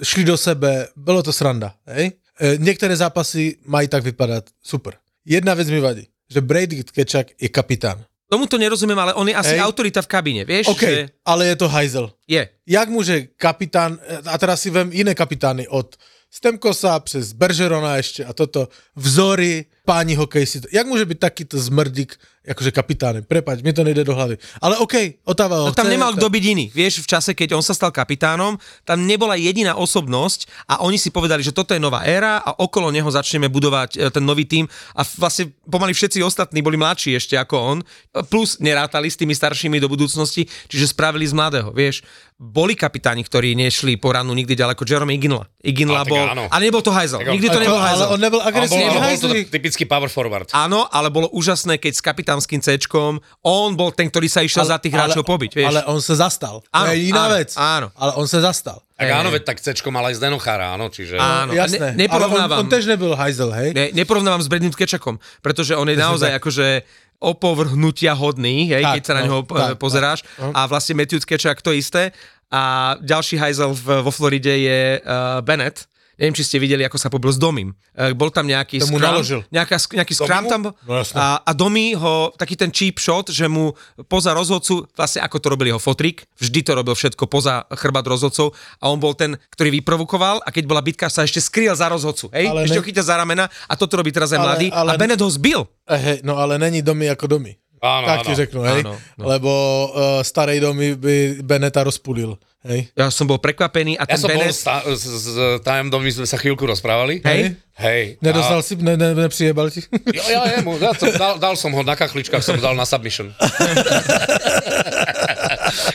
[0.00, 1.74] eh, šli do sebe, bylo to sranda.
[1.86, 2.12] Hej?
[2.40, 4.94] Eh, Některé zápasy mají tak vypadat super.
[5.24, 8.04] Jedna věc mi vadí, že Brady Kečak je kapitán.
[8.32, 9.64] Tomu to nerozumiem, ale on je asi Hej.
[9.68, 10.72] autorita v kabíne, vieš?
[10.72, 12.06] OK, Že ale je to hajzel.
[12.24, 12.48] je.
[12.64, 16.00] Jak môže kapitán, a teraz si vem iné kapitány od
[16.32, 20.70] Stemkosa přes Bergerona ešte a toto, vzory, páni hokejisti.
[20.70, 23.22] Jak môže byť takýto zmrdík, akože kapitánem?
[23.22, 24.34] Prepač, mi to nejde do hlavy.
[24.58, 26.66] Ale OK, Otava ho No, tam chce, nemal kto byť iný.
[26.70, 31.10] Vieš, v čase, keď on sa stal kapitánom, tam nebola jediná osobnosť a oni si
[31.10, 34.66] povedali, že toto je nová éra a okolo neho začneme budovať e, ten nový tím
[34.94, 37.78] a vlastne pomaly všetci ostatní boli mladší ešte ako on,
[38.26, 42.02] plus nerátali s tými staršími do budúcnosti, čiže spravili z mladého, vieš.
[42.42, 45.46] Boli kapitáni, ktorí nešli po ranu nikdy ďaleko, Jerome Iginla.
[45.62, 48.08] Iginla A, bol, ale nebol to hajzel, nikdy to nebol ale hajzel.
[48.10, 50.52] on nebol agresívny typický power forward.
[50.52, 54.76] Áno, ale bolo úžasné, keď s kapitánským C-čkom on bol ten, ktorý sa išiel za
[54.76, 55.72] tých hráčov pobiť, vieš.
[55.72, 56.60] Ale on sa zastal.
[56.68, 57.50] Áno, to je iná áno, vec.
[57.56, 57.88] áno.
[57.96, 58.84] Ale on sa zastal.
[59.00, 61.16] Tak áno, veď tak Cčko mal aj z Denochara, áno, čiže...
[61.16, 61.96] Áno, Jasné.
[61.96, 62.60] ne, neporovnávam.
[62.60, 63.68] Ale on, on tež nebyl hajzel, hej?
[63.72, 66.84] Ne, neporovnávam s Bradom Kečakom, pretože on je naozaj akože
[67.18, 70.20] opovrhnutia hodný, hej, Tak, keď sa na no, neho tak, tak, pozeráš.
[70.22, 70.54] tak.
[70.54, 72.12] A vlastne Matthew Kečak to isté.
[72.52, 75.88] A ďalší hajzel v, vo Floride je uh, Bennett.
[76.14, 77.72] Neviem, či ste videli, ako sa pobil s Domim.
[77.92, 79.40] Uh, bol tam nejaký To mu scrum, naložil.
[79.48, 80.72] nejaká, nejaký scrum tam bol.
[80.84, 83.72] No a, a Domi ho, taký ten cheap shot, že mu
[84.06, 88.52] poza rozhodcu, vlastne ako to robil jeho fotrik, vždy to robil všetko poza chrbát rozhodcov
[88.76, 92.28] a on bol ten, ktorý vyprovokoval a keď bola bitka, sa ešte skryl za rozhodcu.
[92.30, 92.46] Hej?
[92.46, 94.90] Ale ešte ne- ho chytil za ramena a toto robí teraz aj Ale- mladý ale-
[94.92, 95.64] a Bennett ho zbil.
[95.88, 97.56] Eh, hej, no ale není domy ako domy.
[97.82, 98.40] Áno, tak ti áno.
[98.46, 98.80] řeknu, hej?
[98.86, 99.24] Áno, no.
[99.26, 99.50] Lebo
[99.90, 102.90] uh, starej domy by Beneta rozpulil, hej?
[102.94, 104.56] Ja som bol prekvapený a Ja ten som bol Bennett...
[104.56, 105.28] s, s, s
[105.62, 107.22] tajomdom, my sme sa chvíľku rozprávali.
[107.22, 107.58] Hej.
[107.72, 108.20] Hej.
[108.20, 109.80] Nedostal si, ne, ne, neprijebal ti?
[110.12, 112.84] Jo, ja, ja, mu, ja som, dal, dal som ho na kachličkách, som dal na
[112.84, 113.32] submission.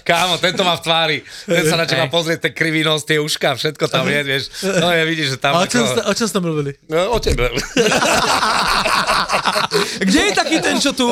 [0.07, 1.17] Kámo, tento má v tvári.
[1.43, 4.43] Ten sa na teba pozrie, ten krivý nos, tie uška, všetko tam je, vieš.
[4.63, 5.51] No je, vidíš, že tam...
[5.53, 6.71] A o čom, ako- o čom ste mluvili?
[6.87, 7.51] No, o tebe.
[9.99, 11.05] Kde je taký ten, čo tu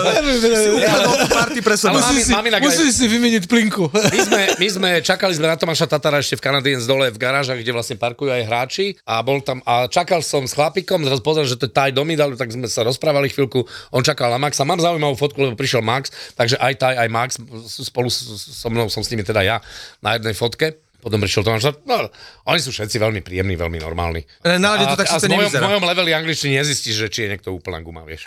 [0.52, 1.94] si ukladol tú party pre seba?
[1.94, 3.86] Ale mami, mami, Musíš si vymeniť plinku.
[3.88, 7.56] My sme, my sme čakali sme na Tomáša Tatara ešte v Canadiens dole v garážach,
[7.56, 11.44] kde vlastne parkujú aj hráči a bol tam a čakal som s chlapikom, zrazu pozrel,
[11.44, 14.78] že to je Taj Domidal, tak sme sa rozprávali chvíľku, on čakal na Maxa, mám
[14.78, 17.28] zaujímavú fotku, lebo prišiel Max, takže aj Taj, aj Max,
[17.78, 19.56] spolu s- so mnou som s nimi teda ja
[20.00, 20.80] na jednej fotke.
[21.02, 22.06] Potom prišiel Tomáš, no,
[22.46, 24.22] oni sú všetci veľmi príjemní, veľmi normálni.
[24.46, 27.28] Na lade to tak a síce v mojom, mojom leveli angličtiny nezistíš, že či je
[27.34, 28.22] niekto úplná guma, vieš.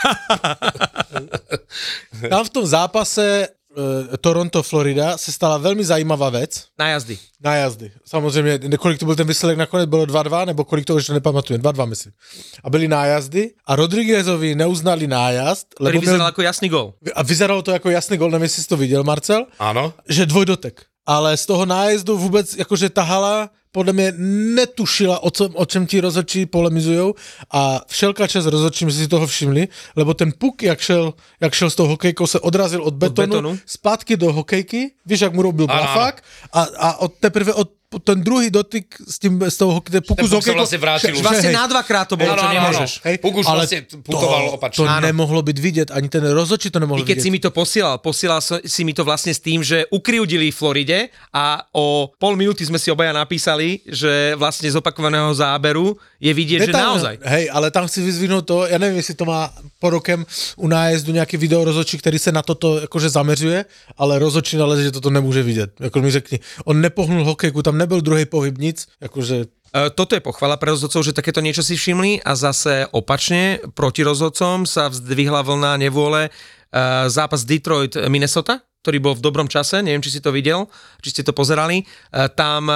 [2.36, 7.18] Tam v tom zápase uh, Toronto-Florida se stala veľmi zajímavá vec Na jazdy.
[7.44, 7.92] na jazdy.
[8.06, 11.86] Samozřejmě, kolik to byl ten výsledek nakonec, bylo 2-2, nebo kolik to už nepamatujem, 2-2
[11.86, 12.14] myslím.
[12.64, 16.94] A byli nájazdy a Rodriguezovi neuznali nájazd, lebo vyzeral měl, ako jasný gol.
[17.16, 19.94] a vyzeralo to jako jasný gol, nevím, jestli jsi to viděl, Marcel, Áno.
[20.10, 20.86] že dvojdotek.
[21.06, 24.14] Ale z toho nájezdu vůbec jakože ta hala podle mě
[24.56, 27.16] netušila, o, co, o čem ti rozhodčí polemizujou.
[27.52, 31.76] A všelka čas rozhodčím si toho všimli, lebo ten puk, jak šel, jak šel s
[31.76, 33.60] tou hokejkou, se odrazil od betonu, betonu?
[33.66, 36.24] zpátky do hokejky, víš, jak mu robil blafák?
[36.54, 37.70] a, a od teprve od
[38.00, 41.24] ten druhý dotyk s, tím, s tou hokej, puku sa hokejkou, vlastne vrátil už.
[41.24, 41.56] Vlastne hej.
[41.56, 42.92] na dvakrát to bolo, Áno, čo nemôžeš.
[43.06, 44.80] Hej, Puk už ale vlastne putoval opačne.
[44.82, 45.06] To Áno.
[45.08, 47.26] nemohlo byť vidieť, ani ten rozhodčí to nemohol I keď vidieť.
[47.26, 51.64] si mi to posielal, posielal si mi to vlastne s tým, že ukryudili Floride a
[51.72, 56.72] o pol minúty sme si obaja napísali, že vlastne z opakovaného záberu je vidieť, že
[56.74, 56.90] Detailné.
[56.90, 57.16] naozaj.
[57.22, 60.26] Hej, ale tam chci vyzvihnout to, já nevím, jestli to má po rokem
[60.58, 63.66] u nájezdu nějaký video rozhodčí, který se na toto jakože zaměřuje,
[63.98, 65.72] ale rozhodčí naleze, že toto nemůže vidět.
[65.80, 70.24] Jako mi řekni, on nepohnul hokejku, tam nebyl druhý pohyb, nic, jakože E, Toto je
[70.24, 75.44] pochvala pre rozhodcov, že takéto niečo si všimli a zase opačne proti rozhodcom sa vzdvihla
[75.44, 76.28] vlna nevôle.
[76.28, 76.32] E,
[77.12, 80.72] Zápas Detroit-Minnesota, ktorý bol v dobrom čase, neviem, či si to videl,
[81.04, 81.84] či ste to pozerali.
[81.84, 81.86] E,
[82.32, 82.72] Tam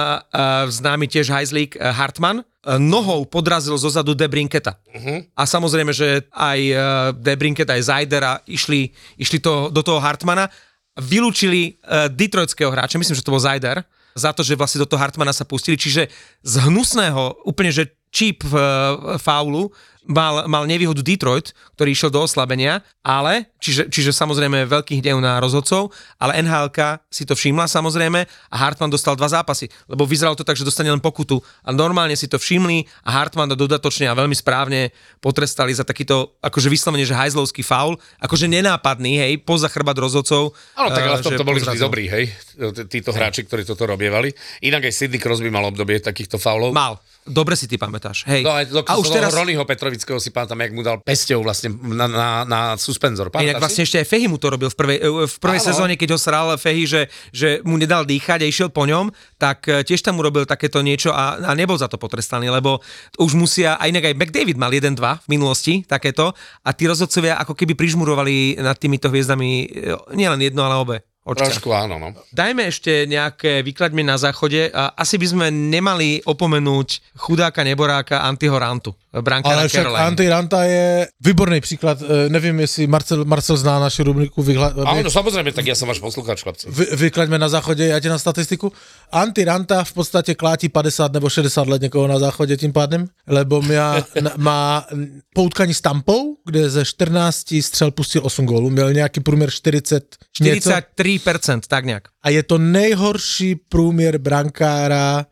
[0.68, 2.44] známy tiež hajzlík Hartman
[2.76, 4.76] nohou podrazil zozadu Debrinketa.
[4.92, 5.24] Uh-huh.
[5.32, 6.74] A samozrejme, že aj e,
[7.16, 10.52] Debrinket, aj Zajdera išli, išli to, do toho Hartmana
[11.00, 11.80] vylúčili
[12.12, 13.80] detroitského hráča, myslím, že to bol Zajder,
[14.14, 16.10] za to, že vlastne do toho Hartmana sa pustili, čiže
[16.42, 19.70] z hnusného, úplne že cheap uh, faulu
[20.08, 25.40] mal, mal nevýhodu Detroit, ktorý išiel do oslabenia, ale, čiže, čiže samozrejme veľký hnev na
[25.40, 30.44] rozhodcov, ale NHLK si to všimla samozrejme a Hartman dostal dva zápasy, lebo vyzeralo to
[30.44, 34.36] tak, že dostane len pokutu a normálne si to všimli a Hartman dodatočne a veľmi
[34.36, 40.52] správne potrestali za takýto, akože vyslovene, že hajzlovský faul, akože nenápadný, hej, poza chrbát rozhodcov.
[40.76, 42.24] Áno, tak ale eh, v tomto boli vždy dobrí, hej,
[42.88, 44.32] tí- títo hráči, ktorí toto robievali.
[44.64, 46.76] Inak aj Sidney Crosby mal obdobie takýchto faulov.
[46.76, 47.00] Mal.
[47.30, 48.26] Dobre si ty pamätáš.
[48.26, 48.42] Hej.
[48.42, 49.30] No aj do, a už teraz...
[49.30, 53.28] Ronyho Petroviča Malevického si pamätám, jak mu dal pesťou vlastne na, na, na suspenzor.
[53.36, 55.68] Inak vlastne ešte aj Fehy mu to robil v prvej, e, v prvej Áno.
[55.68, 59.68] sezóne, keď ho sral Fehy, že, že mu nedal dýchať a išiel po ňom, tak
[59.68, 62.80] e, tiež tam urobil takéto niečo a, a nebol za to potrestaný, lebo
[63.20, 66.32] už musia, a inak aj McDavid mal 1-2 v minulosti, takéto,
[66.64, 69.66] a tí rozhodcovia ako keby prižmurovali nad týmito hviezdami e,
[70.16, 70.96] nielen jedno, ale obe.
[71.20, 71.52] Očka.
[71.52, 72.16] Trošku áno, no.
[72.32, 74.72] Dajme ešte nejaké výkladmi na záchode.
[74.72, 80.64] A asi by sme nemali opomenúť chudáka neboráka Antiho Rantu, brankára Ale však Anti Ranta
[80.64, 82.00] je výborný příklad.
[82.00, 84.40] E, nevím, jestli Marcel, Marcel zná našu rubriku.
[84.42, 84.72] Vyhla...
[84.72, 86.72] Áno, no, samozrejme, tak ja som váš poslucháč, chlapci.
[86.72, 88.72] Vy, vyklaďme na záchode, ja ti na statistiku.
[89.12, 93.60] Anti Ranta v podstate klátí 50 nebo 60 let někoho na záchode tím pádem, lebo
[93.60, 94.00] má,
[94.40, 94.86] má
[95.34, 100.70] poutkání s tampou, kde ze 14 střel pustil 8 gólů, měl nějaký průměr 40, 43
[101.18, 102.14] 3%, tak nejak.
[102.22, 105.26] A je to nejhorší průměr brankára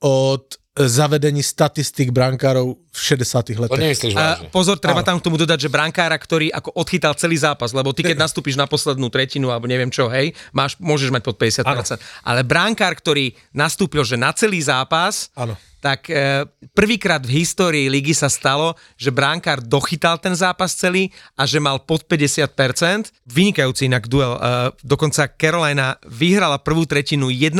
[0.00, 3.72] od zavedení statistik brankárov v 60 letech.
[3.72, 4.52] To nemyslíš vážne.
[4.52, 5.08] Pozor, treba Áno.
[5.08, 8.60] tam k tomu dodať, že brankára, ktorý ako odchytal celý zápas, lebo ty keď nastúpiš
[8.60, 11.64] na poslednú tretinu alebo neviem čo, hej, máš, môžeš mať pod 50%.
[11.64, 11.80] Áno.
[12.28, 15.56] Ale brankár, ktorý nastúpil, že na celý zápas, Áno
[15.86, 16.42] tak e,
[16.74, 21.78] prvýkrát v histórii ligy sa stalo, že brankár dochytal ten zápas celý a že mal
[21.78, 23.14] pod 50%.
[23.22, 24.34] Vynikajúci inak duel.
[24.34, 27.54] E, dokonca Carolina vyhrala prvú tretinu 1-0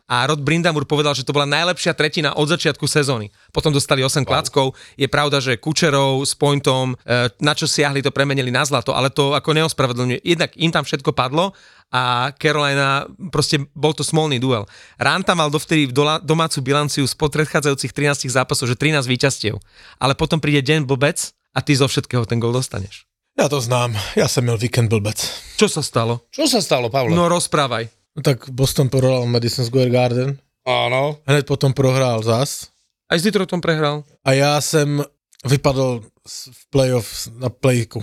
[0.00, 3.28] a Rod Brindamur povedal, že to bola najlepšia tretina od začiatku sezóny.
[3.52, 4.72] Potom dostali 8 klackov.
[4.96, 9.12] Je pravda, že Kučerov s Pointom, e, na čo siahli, to premenili na zlato, ale
[9.12, 10.24] to ako neospravedlňuje.
[10.24, 11.52] Jednak im tam všetko padlo
[11.92, 14.66] a Carolina, proste bol to smolný duel.
[14.98, 19.54] Ranta mal dovtedy dola, domácu bilanciu spod predchádzajúcich 13 zápasov, že 13 víťazstiev.
[20.02, 23.06] Ale potom príde deň blbec a ty zo všetkého ten gol dostaneš.
[23.38, 25.16] Já to znám, já jsem měl víkend blbec.
[25.56, 26.20] Čo sa stalo?
[26.32, 27.12] Čo sa stalo, Pavle?
[27.16, 27.88] No rozprávaj.
[28.16, 31.20] No tak Boston prohrál Madison Square Garden, Áno.
[31.28, 32.72] hned potom prohrál zas
[33.12, 34.04] Aj s Detroitom prehral.
[34.24, 35.04] a já jsem
[35.44, 38.00] vypadl z- v playoff na playku.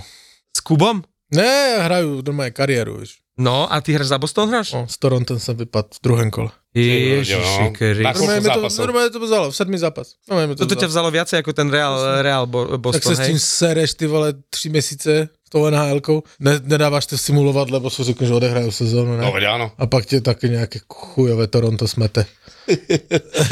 [0.57, 1.01] S Kubom?
[1.33, 3.17] Ne, hraju normálně kariéru, víš.
[3.37, 4.73] No a ty hráš za Boston hráš?
[4.73, 6.49] No, s Torontem jsem vypadl v druhém kole.
[6.75, 7.71] Ježiši no.
[7.71, 8.01] Krist.
[8.41, 10.17] Mi to, normálně to vzalo, v sedmý zápas.
[10.25, 11.11] To Toto ťa vzalo.
[11.13, 11.93] viacej ako ten Real,
[12.25, 13.45] Real Bo- Tak Boston, se s tím hej?
[13.45, 16.23] sereš ty vole tři měsíce s tou NHL-kou.
[16.39, 19.23] Ne, nedáváš to simulovat, lebo si řekneš, že odehraju sezónu, ne?
[19.23, 19.71] No áno.
[19.77, 22.25] A pak tě taky nějaké chujové Toronto smete.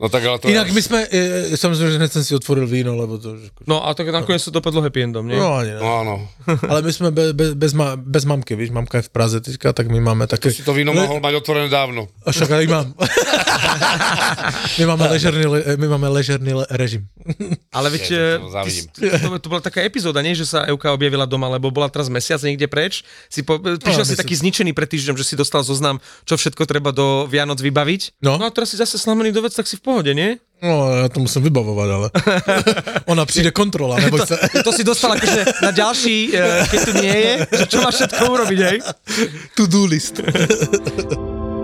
[0.00, 2.96] No tak ale to Jinak my jsme, e, samozřejmě, že hned jsem si otvoril víno,
[2.96, 3.36] lebo to...
[3.38, 5.38] že- No a tak nakoniec sa dopadlo happy endom, nie?
[5.38, 5.80] No ani ne.
[5.80, 6.14] No áno.
[6.70, 9.72] Ale my jsme be, be, bez, ma, bez mamky, víš, mamka je v Praze teďka,
[9.72, 10.50] tak my máme také...
[10.50, 11.93] Si to víno mohol mať otvorené dávno.
[12.02, 12.86] A však aj mám.
[14.78, 17.02] my máme ležerný, le- my máme ležerný le- režim.
[17.72, 21.24] Ale veď, Ja eh, to to, to bola taká epizóda, nie, že sa Euka objavila
[21.24, 23.02] doma, lebo bola teraz mesiac niekde preč.
[23.30, 24.22] Si po, prišiel No, si mesiac.
[24.26, 28.18] taký zničený pred týždňom, že si dostal zoznam, čo všetko treba do Vianoc vybaviť.
[28.22, 28.36] No.
[28.36, 30.36] no a teraz si zase slamený do vec, tak si v pohode, nie?
[30.62, 32.06] No, já to musím vybavovat, ale...
[33.06, 34.38] Ona přijde kontrola, neboj se.
[34.64, 38.22] To si dostal akože na ďalší, eh, keď tu nie je, že čo máš všetko
[38.32, 38.76] urobiť, hej?
[39.60, 40.20] To-do list.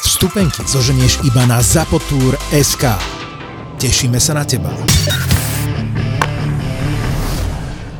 [0.00, 2.84] Vstupenky zoženieš iba na zapotur.sk.
[3.76, 4.72] Tešíme sa na teba.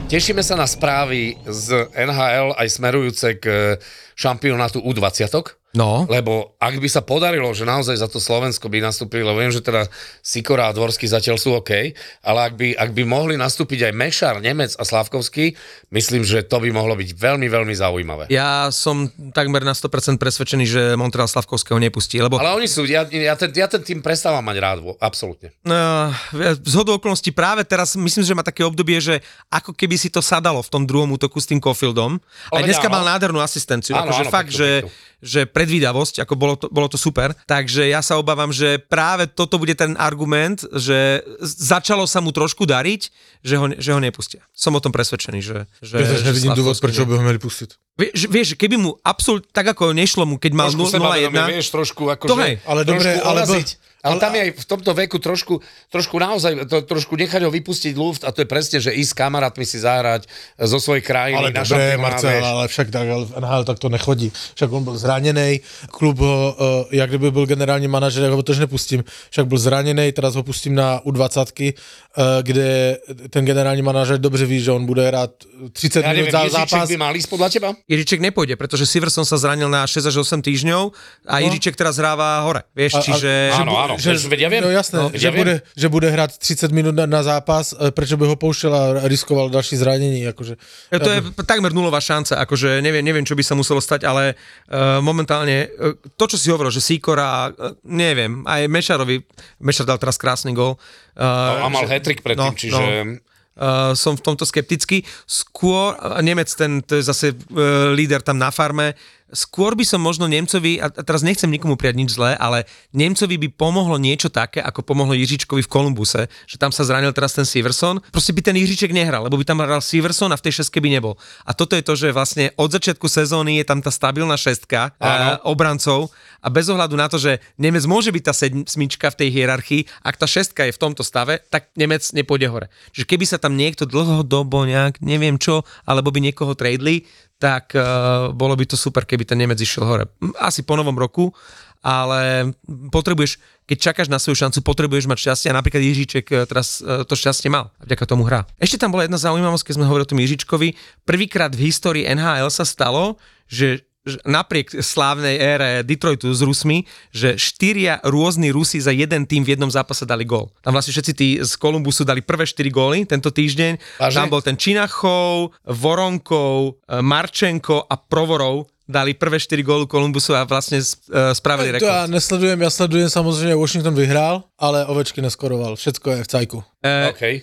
[0.09, 3.77] Tešíme sa na správy z NHL aj smerujúce k
[4.17, 5.60] šampionátu U20.
[5.71, 6.03] No.
[6.11, 9.63] Lebo ak by sa podarilo, že naozaj za to Slovensko by nastúpili, lebo viem, že
[9.63, 9.87] teda
[10.19, 11.95] Sikora a Dvorský zatiaľ sú OK,
[12.27, 15.55] ale ak by, ak by mohli nastúpiť aj Mešar, Nemec a Slavkovský,
[15.95, 18.27] myslím, že to by mohlo byť veľmi, veľmi zaujímavé.
[18.35, 23.07] Ja som takmer na 100% presvedčený, že Montreal Slavkovského nepustí, lebo Ale oni sú, ja,
[23.07, 25.55] ja, ten, ja ten tým prestávam mať rád, absolútne.
[25.63, 26.11] Uh,
[26.59, 30.19] z hodou okolností práve teraz myslím, že má také obdobie, že ako keby si to
[30.19, 32.19] sadalo v tom druhom útoku s tým Kofieldom.
[32.51, 34.83] Aj dneska mal nádhernú asistenciu, Áno, akože áno, fakt, že,
[35.23, 37.37] že predvídavosť, ako bolo to, bolo to super.
[37.45, 42.65] Takže ja sa obávam, že práve toto bude ten argument, že začalo sa mu trošku
[42.65, 43.13] dariť,
[43.45, 44.41] že ho, že ho nepustia.
[44.57, 45.69] Som o tom presvedčený, že...
[45.85, 47.77] že Ja že nevidím proč ne- by ho měli pustit.
[48.09, 51.67] Vieš, keby keby mu absolút, tak ako nešlo mu, keď mal Trošku 0-1, sebavedomie, vieš,
[51.75, 52.43] trošku To akože...
[52.47, 52.55] hej.
[52.63, 53.41] Ale trošku dobre, ale.
[53.43, 53.59] Ale,
[54.01, 55.55] ale tam je aj v tomto veku trošku,
[55.93, 59.19] trošku naozaj, to, trošku nechať ho vypustiť luft a to je presne, že ísť s
[59.19, 60.25] kamarátmi si zahrať
[60.57, 61.37] zo svojej krajiny.
[61.37, 62.01] Ale na dobré, šampionáte.
[62.01, 64.29] Marcel, ale však tak, ale v NHL tak to nechodí.
[64.57, 65.61] Však on byl zraněný,
[65.93, 69.05] klub ho, uh, jak kdyby byl generální manažer, jak ho tož nepustím.
[69.31, 72.97] Však byl zraněný, teraz ho pustím na U20, uh, kde
[73.29, 75.31] ten generální manažer dobře ví, že on bude hrát
[75.73, 76.89] 30 Ja minút neviem, za zápas.
[76.89, 77.69] by mal ísť podľa teba?
[77.91, 80.95] Jiříček nepôjde, pretože Siverson sa zranil na 6 až 8 týždňov
[81.27, 81.43] a no.
[81.43, 82.63] Jiříček teraz hráva hore.
[82.71, 83.31] Vieš, A- a- čiže...
[83.51, 84.63] Áno, áno, že, veď ja viem.
[84.63, 87.91] No jasné, No, že, ja bude, že bude hrát 30 minút na, na zápas, eh,
[87.91, 90.23] prečo by ho pouštěl a riskoval další zranění.
[90.31, 90.55] Akože.
[90.95, 94.39] Ja, to je takmer nulová šanca, akože neviem, neviem, čo by sa muselo stať, ale
[94.71, 99.19] uh, momentálne uh, to, čo si hovoril, že Sikora, uh, neviem, aj Mešarovi,
[99.59, 100.79] Mešar dal teraz krásny gol.
[101.19, 103.19] Uh, A mal hat-trick predtým, čiže...
[103.61, 105.05] Uh, som v tomto skeptický.
[105.27, 108.95] Skôr, Nemec, ten, to je zase uh, líder tam na farme,
[109.31, 113.49] skôr by som možno Nemcovi, a teraz nechcem nikomu prijať nič zlé, ale Nemcovi by
[113.55, 118.03] pomohlo niečo také, ako pomohlo Jiříčkovi v Kolumbuse, že tam sa zranil teraz ten Siverson.
[118.11, 120.91] Proste by ten Jiříček nehral, lebo by tam hral Siverson a v tej šestke by
[120.91, 121.15] nebol.
[121.47, 125.39] A toto je to, že vlastne od začiatku sezóny je tam tá stabilná šestka uh,
[125.47, 126.11] obrancov
[126.43, 130.19] a bez ohľadu na to, že Nemec môže byť tá sedmička v tej hierarchii, ak
[130.19, 132.67] tá šestka je v tomto stave, tak Nemec nepôjde hore.
[132.93, 137.07] Čiže keby sa tam niekto dlhodobo nejak, neviem čo, alebo by niekoho tradeli,
[137.41, 140.05] tak uh, bolo by to super, keby ten Nemec išiel hore.
[140.37, 141.33] Asi po novom roku,
[141.81, 142.53] ale
[142.93, 147.09] potrebuješ, keď čakáš na svoju šancu, potrebuješ mať šťastie a napríklad Jiříček eh, teraz eh,
[147.09, 148.45] to šťastie mal a vďaka tomu hrá.
[148.61, 150.69] Ešte tam bola jedna zaujímavosť, keď sme hovorili o tom Jiříčkovi.
[151.09, 153.17] Prvýkrát v histórii NHL sa stalo,
[153.49, 153.89] že
[154.25, 159.69] napriek slávnej ére Detroitu s Rusmi, že štyria rôzni Rusi za jeden tým v jednom
[159.69, 160.49] zápase dali gól.
[160.65, 164.01] Tam vlastne všetci tí z Kolumbusu dali prvé štyri góly tento týždeň.
[164.01, 164.17] Vážne?
[164.17, 170.43] Tam bol ten Činachov, Voronkov, e, Marčenko a Provorov dali prvé 4 góly Kolumbusu a
[170.45, 171.89] vlastne uh, spravili To rekord.
[171.93, 175.77] já nesledujem, já sledujem samozřejmě, Washington vyhrál, ale ovečky neskoroval.
[175.77, 176.59] Všetko je v cajku.
[176.59, 177.43] Uh, Okay.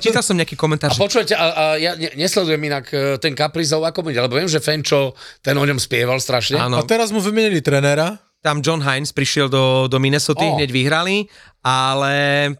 [0.00, 3.36] čítal som nejaký komentár, A že počujete, a, a ja ne, nesledujem inak e, ten
[3.36, 5.12] Kaprizov ako bude, lebo viem, že Fenčo,
[5.44, 6.56] ten o ňom spieval strašne.
[6.56, 6.80] Áno.
[6.80, 8.16] A teraz mu vyměnili trenéra.
[8.38, 10.54] Tam John Hines prišiel do, do Minnesota, Oh.
[10.56, 11.26] hneď vyhrali,
[11.60, 12.14] ale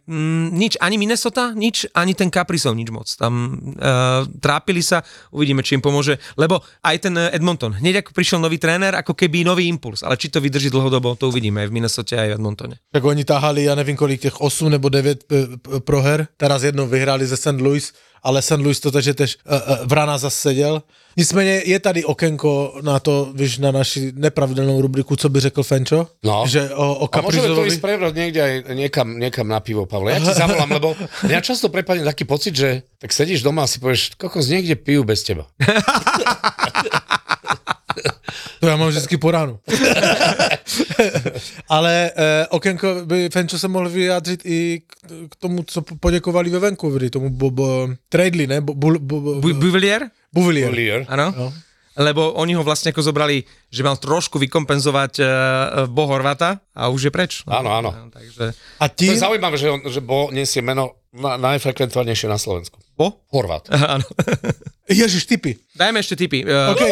[0.06, 3.06] mm, nič, ani Minnesota, nič, ani ten Kaprizov, nič moc.
[3.08, 5.00] Tam uh, trápili sa,
[5.30, 9.14] uvidíme, či im pomôže, lebo aj ten eh, Edmonton, hneď ako prišiel nový tréner, ako
[9.14, 12.36] keby nový impuls, ale či to vydrží dlhodobo, to uvidíme aj v Minnesota, aj v
[12.36, 12.74] Edmontone.
[12.92, 16.26] Tak oni tahali, já nevím kolik, těch 8 nebo 9 p- p- proher.
[16.36, 17.60] Teraz jednou vyhráli ze St.
[17.60, 17.92] Louis,
[18.22, 18.60] ale St.
[18.60, 20.82] Louis to takže tež uh, uh, Vrana zase seděl.
[21.16, 26.06] Nicméně je tady okénko na to, víš, na naši nepravidelnou rubriku, co by řekl Fenčo?
[26.22, 26.46] No.
[26.46, 27.68] Že o, o A môžeme to Kaprizovovi...
[27.74, 30.14] ísť prebrať niekde aj niekam, niekam na pivo, Pavle.
[30.14, 30.94] Ja ti zavolám, lebo
[31.26, 35.02] mňa často prepadne taký pocit, že tak sedíš doma a si povieš, kokos, niekde pijú
[35.02, 35.50] bez teba.
[38.61, 39.59] To já mám vždycky po ránu.
[41.68, 44.96] Ale eh, okénko by Fenčo se mohl vyjádřit i k,
[45.30, 48.61] k tomu, co po- poděkovali ve Vancouveri, tomu bo, bo, Tradely, ne?
[48.61, 50.11] Bo, bo, bo, bo, Bu- Buvelier?
[50.32, 50.70] Buvilier.
[50.72, 51.05] Lier.
[51.09, 51.34] Áno.
[51.36, 51.53] No.
[51.99, 55.26] Lebo oni ho vlastne ako zobrali, že mal trošku vykompenzovať uh,
[55.90, 57.32] Bo Horvata a už je preč.
[57.51, 57.90] Áno, áno.
[58.14, 58.55] Takže...
[58.78, 62.78] A To tím, je zaujímavé, že, on, že Bo nesie meno na, najfrekventovanejšie na Slovensku.
[62.94, 63.26] Bo?
[63.34, 63.66] Horvát.
[63.99, 64.07] Áno.
[64.86, 65.59] ježiš, typy.
[65.74, 66.46] Dajme ešte tipy.
[66.46, 66.82] Uh, OK.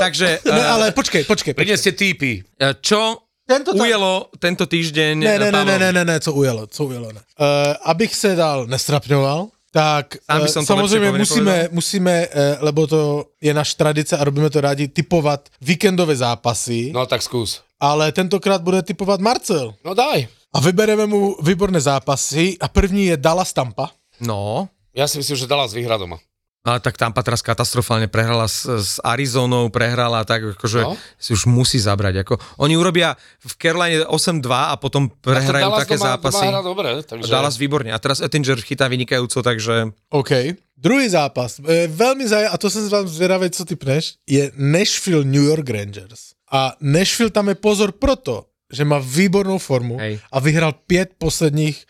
[0.00, 1.52] Takže, Ne, uh, ale počkej, počkej.
[1.52, 1.52] počkej.
[1.56, 2.44] Prineste týpy.
[2.80, 6.70] čo Tento ta- ujelo tento týždeň Ne, ne, ne, ne, ne, ne, ne, co ujelo,
[6.70, 7.18] co ujelo, ne.
[7.34, 12.14] Uh, abych se dál nestrapňoval, tak Sám by eh, som to samozřejmě lepšie musíme, musíme,
[12.30, 17.22] eh, lebo to je naš tradice a robíme to rádi, typovat víkendové zápasy, No tak
[17.22, 17.62] skús.
[17.80, 19.74] ale tentokrát bude typovat Marcel.
[19.84, 20.26] No daj.
[20.54, 23.90] A vybereme mu výborné zápasy a první je Dallas Tampa.
[24.20, 26.18] No, Ja si myslím, že Dallas vyhrá doma.
[26.60, 30.92] Ale tak Tampa teraz katastrofálne prehrala s, s Arizonou, prehrala tak, akože No.
[31.16, 32.20] si už musí zabrať.
[32.20, 36.44] Ako, oni urobia v Caroline 8-2 a potom prehrajú Dallas také doma, zápasy.
[36.44, 37.32] Doma dobre, takže...
[37.32, 37.88] Dallas výborne.
[37.96, 40.52] A teraz Ettinger chytá vynikajúco, takže OK.
[40.76, 45.44] Druhý zápas, e, veľmi zaj, a to som vám zvedavý, co typneš, je Nashville New
[45.44, 46.36] York Rangers.
[46.52, 50.20] A Nashville tam je pozor proto, že má výbornou formu Hej.
[50.32, 51.84] a vyhral 5 posledních,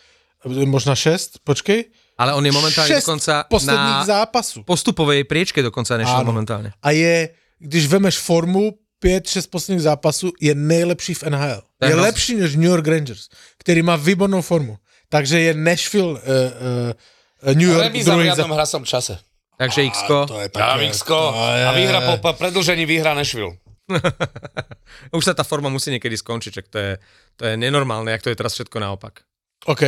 [0.47, 1.91] e, možná 6, počkej,
[2.21, 4.61] ale on je momentálne dokonca posledních na zápasů.
[4.68, 6.29] postupovej priečke dokonca nešiel Áno.
[6.29, 6.77] momentálne.
[6.85, 11.61] A je, když vemeš formu 5-6 posledních zápasů, je nejlepší v NHL.
[11.81, 14.77] To je Je lepší než New York Rangers, který má výbornou formu.
[15.09, 18.57] Takže je Nashville uh, uh, New York Remíza v druhý riadnom zápas.
[18.61, 19.16] hrasom čase.
[19.57, 20.25] Takže X-ko.
[20.29, 21.37] To je Ja, Vixko.
[21.68, 23.57] A vyhra po, po predlžení vyhra Nashville.
[25.16, 26.93] Už sa tá forma musí niekedy skončiť, čak to je,
[27.37, 29.25] to je nenormálne, jak to je teraz všetko naopak.
[29.69, 29.83] OK.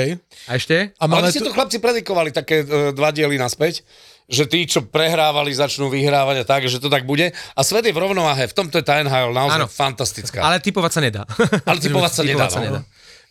[0.48, 0.92] A ešte?
[1.00, 3.80] A Ale máme vy ste to chlapci predikovali také e, dva diely naspäť,
[4.28, 7.32] že tí, čo prehrávali, začnú vyhrávať a tak, že to tak bude.
[7.32, 9.72] A svet je v rovnováhe, v tomto je tá NHL naozaj Áno.
[9.72, 10.44] fantastická.
[10.44, 11.22] Ale typovať sa nedá.
[11.64, 12.66] Ale typovať sa nedá, Typovať sa no.
[12.68, 12.80] nedá.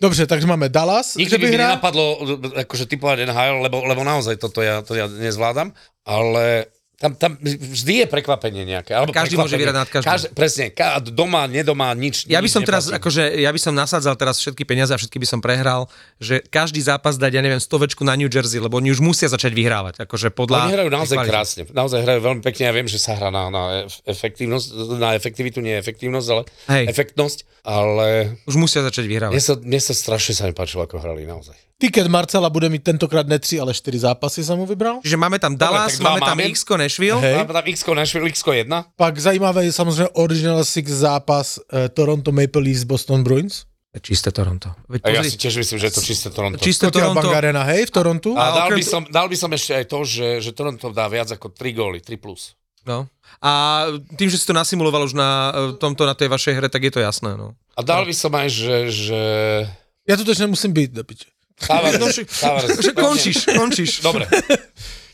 [0.01, 2.25] Dobře, takže máme Dallas, Nikdy by mi nenapadlo
[2.57, 5.77] akože typovať NHL, lebo, lebo naozaj toto ja, to ja nezvládam,
[6.09, 8.93] ale tam, tam vždy je prekvapenie nejaké.
[8.93, 10.05] Alebo Každý môže vyhrať nad každým.
[10.05, 12.29] Každý, presne, ka, doma, nedoma, nič.
[12.29, 13.01] Ja by nič som teraz, neplatí.
[13.01, 15.89] akože, ja by som nasádzal teraz všetky peniaze a všetky by som prehral,
[16.21, 19.49] že každý zápas dať, ja neviem, stovečku na New Jersey, lebo oni už musia začať
[19.57, 20.69] vyhrávať, akože podľa...
[20.69, 21.61] Oni hrajú naozaj krásne.
[21.73, 22.69] Naozaj hrajú veľmi pekne.
[22.69, 24.67] Ja viem, že sa hrá na, na ef- efektívnosť,
[25.01, 26.85] na efektivitu, nie efektívnosť, ale Hej.
[26.93, 27.65] efektnosť.
[27.65, 29.33] Ale Už musia začať vyhrávať.
[29.33, 31.57] mne sa, mne sa strašne sa mi páčilo, ako hrali naozaj.
[31.81, 35.01] Tiket Marcela bude mít tentokrát ne 3, ale 4 zápasy jsem mu vybral.
[35.01, 36.43] Čiže máme tam Dallas, dva máme tam máme.
[36.53, 37.17] X-ko Nashville.
[37.17, 37.35] Hej.
[37.41, 38.85] Máme tam X-ko Nashville, X-ko 1.
[38.95, 43.65] Pak zajímavý je samozřejmě Original Six zápas eh, Toronto Maple Leafs Boston Bruins.
[44.01, 44.71] Čisté Toronto.
[44.87, 46.63] Veď A ja si tiež myslím, že je to čisté Toronto.
[46.63, 47.35] čisté Scotia Bank Toronto.
[47.35, 48.29] Arena, hej, v Torontu.
[48.39, 50.51] A, A dal, okrem by to- som, dal by som ešte aj to, že, že
[50.55, 52.55] Toronto dá viac ako 3 góly, 3 plus.
[52.87, 53.11] No.
[53.43, 53.83] A
[54.15, 56.91] tým, že si to nasimuloval už na e, tomto, na tej vašej hre, tak je
[56.95, 57.35] to jasné.
[57.35, 57.51] No.
[57.75, 58.75] A dal by som aj, že...
[58.95, 59.21] že...
[60.07, 61.27] Já tu totiž nemusím být, do piče.
[61.67, 63.99] Tavares, No, že- Tavares, Že končíš, končíš.
[64.01, 64.27] Dobre.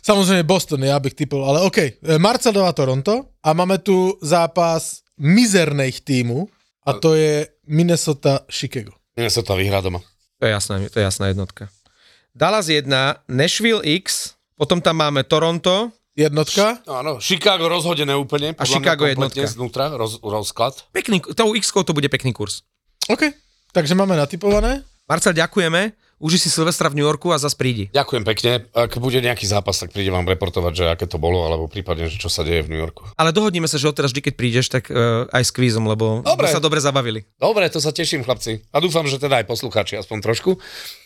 [0.04, 1.78] Samozřejmě Boston, já bych typl, ale OK.
[1.78, 6.48] Eh, Marcel dává Toronto a máme tu zápas mizerných týmů
[6.86, 8.91] a to je Minnesota Chicago.
[9.43, 10.00] To vyhrá doma.
[10.39, 11.68] To je jasná, to je jasná jednotka.
[12.36, 16.82] Dallas 1, Nashville X, potom tam máme Toronto, Jednotka.
[16.89, 18.58] Áno, Chicago rozhodené úplne.
[18.58, 19.45] A Chicago jednotka.
[19.45, 20.89] Znútra, roz, rozklad.
[20.89, 22.66] pekný, tou x to bude pekný kurz.
[23.06, 23.30] OK.
[23.70, 24.82] Takže máme natypované.
[25.06, 27.89] Marcel, ďakujeme, uži si Silvestra v New Yorku a zas prídi.
[27.93, 28.51] Ďakujem pekne.
[28.74, 32.18] Ak bude nejaký zápas, tak príde vám reportovať, že aké to bolo, alebo prípadne, že
[32.18, 33.05] čo sa deje v New Yorku.
[33.15, 36.49] Ale dohodneme sa, že odteraz vždy, keď prídeš, tak uh, aj s kvízom, lebo Dobre.
[36.49, 37.20] sme sa dobre zabavili.
[37.38, 38.65] Dobre, to sa teším, chlapci.
[38.74, 40.57] A dúfam, že teda aj poslucháči, aspoň trošku.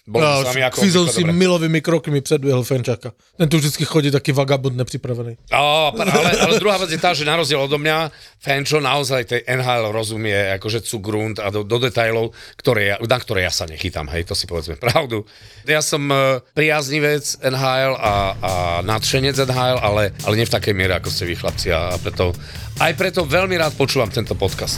[0.07, 1.37] Bolo to s vami ako obvykle si dobre.
[1.37, 3.13] milovými krokmi předběhl Fenčaka.
[3.37, 5.37] Ten tu vždycky chodí taky vagabund nepřipravený.
[5.53, 8.09] Á, ale, ale druhá vec je tá, že na rozdiel odo mňa,
[8.41, 13.45] Fenčo naozaj tej NHL rozumie akože cugrund a do, do detailov, ktoré ja, na ktoré
[13.45, 15.25] ja sa nechytám, hej, to si povedzme pravdu.
[15.65, 18.53] Ja som uh, priaznivec NHL a, a
[18.85, 22.37] nadšenec NHL, ale, ale nie v takej miere, ako ste vy chlapci a preto,
[22.77, 24.77] aj preto veľmi rád počúvam tento podcast.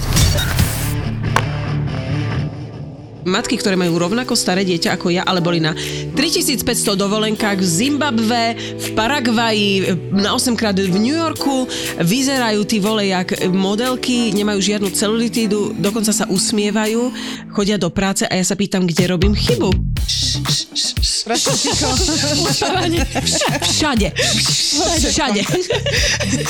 [3.23, 5.71] matky, ktoré majú rovnako staré dieťa ako ja, ale boli na
[6.15, 9.71] 3500 dovolenkách v Zimbabve, v Paraguaji,
[10.11, 11.65] na 8 krát v New Yorku,
[12.03, 17.11] vyzerajú tí vole jak modelky, nemajú žiadnu celulitídu, dokonca sa usmievajú,
[17.55, 19.92] chodia do práce a ja sa pýtam, kde robím chybu.
[23.63, 24.07] Všade.
[25.03, 25.41] Všade.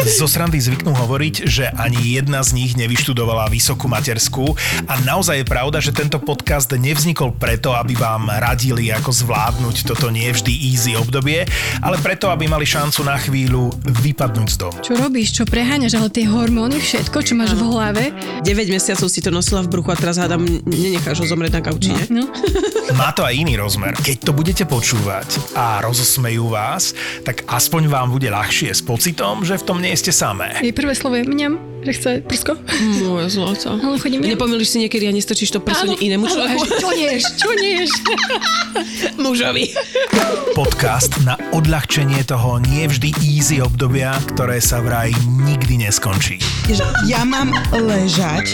[0.08, 4.56] Zo srandy zvyknú hovoriť, že ani jedna z nich nevyštudovala vysokú materskú
[4.88, 10.08] a naozaj je pravda, že tento podcast nevznikol preto, aby vám radili, ako zvládnuť toto
[10.08, 11.44] nie vždy easy obdobie,
[11.84, 14.78] ale preto, aby mali šancu na chvíľu vypadnúť z domu.
[14.80, 18.04] Čo robíš, čo preháňaš, ale tie hormóny, všetko, čo máš v hlave.
[18.48, 21.92] 9 mesiacov si to nosila v bruchu a teraz hádam, nenecháš ho zomrieť na kauči,
[21.92, 22.06] ne?
[22.10, 22.24] No.
[22.96, 23.98] Má to aj iný rozmer.
[24.06, 26.94] Keď to budete počúvať a rozosmejú vás,
[27.26, 30.62] tak aspoň vám bude ľahšie s pocitom, že v tom nie ste samé.
[30.62, 32.54] Jej prvé slovo je mňam, že chce prsko.
[33.02, 33.74] Moje zlato.
[33.82, 34.38] Ale chodím mňam.
[34.38, 36.70] Nepomýliš si niekedy a nestrčíš to prso inému človeku?
[36.70, 37.90] Čo neš, čo neš?
[39.18, 39.74] Mužovi.
[40.54, 45.10] Podcast na odľahčenie toho nie vždy easy obdobia, ktoré sa vraj
[45.50, 46.38] nikdy neskončí.
[47.10, 48.54] ja mám ležať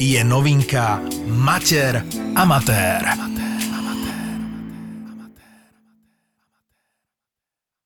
[0.01, 2.03] je novinka Mater
[2.35, 3.40] Amatér.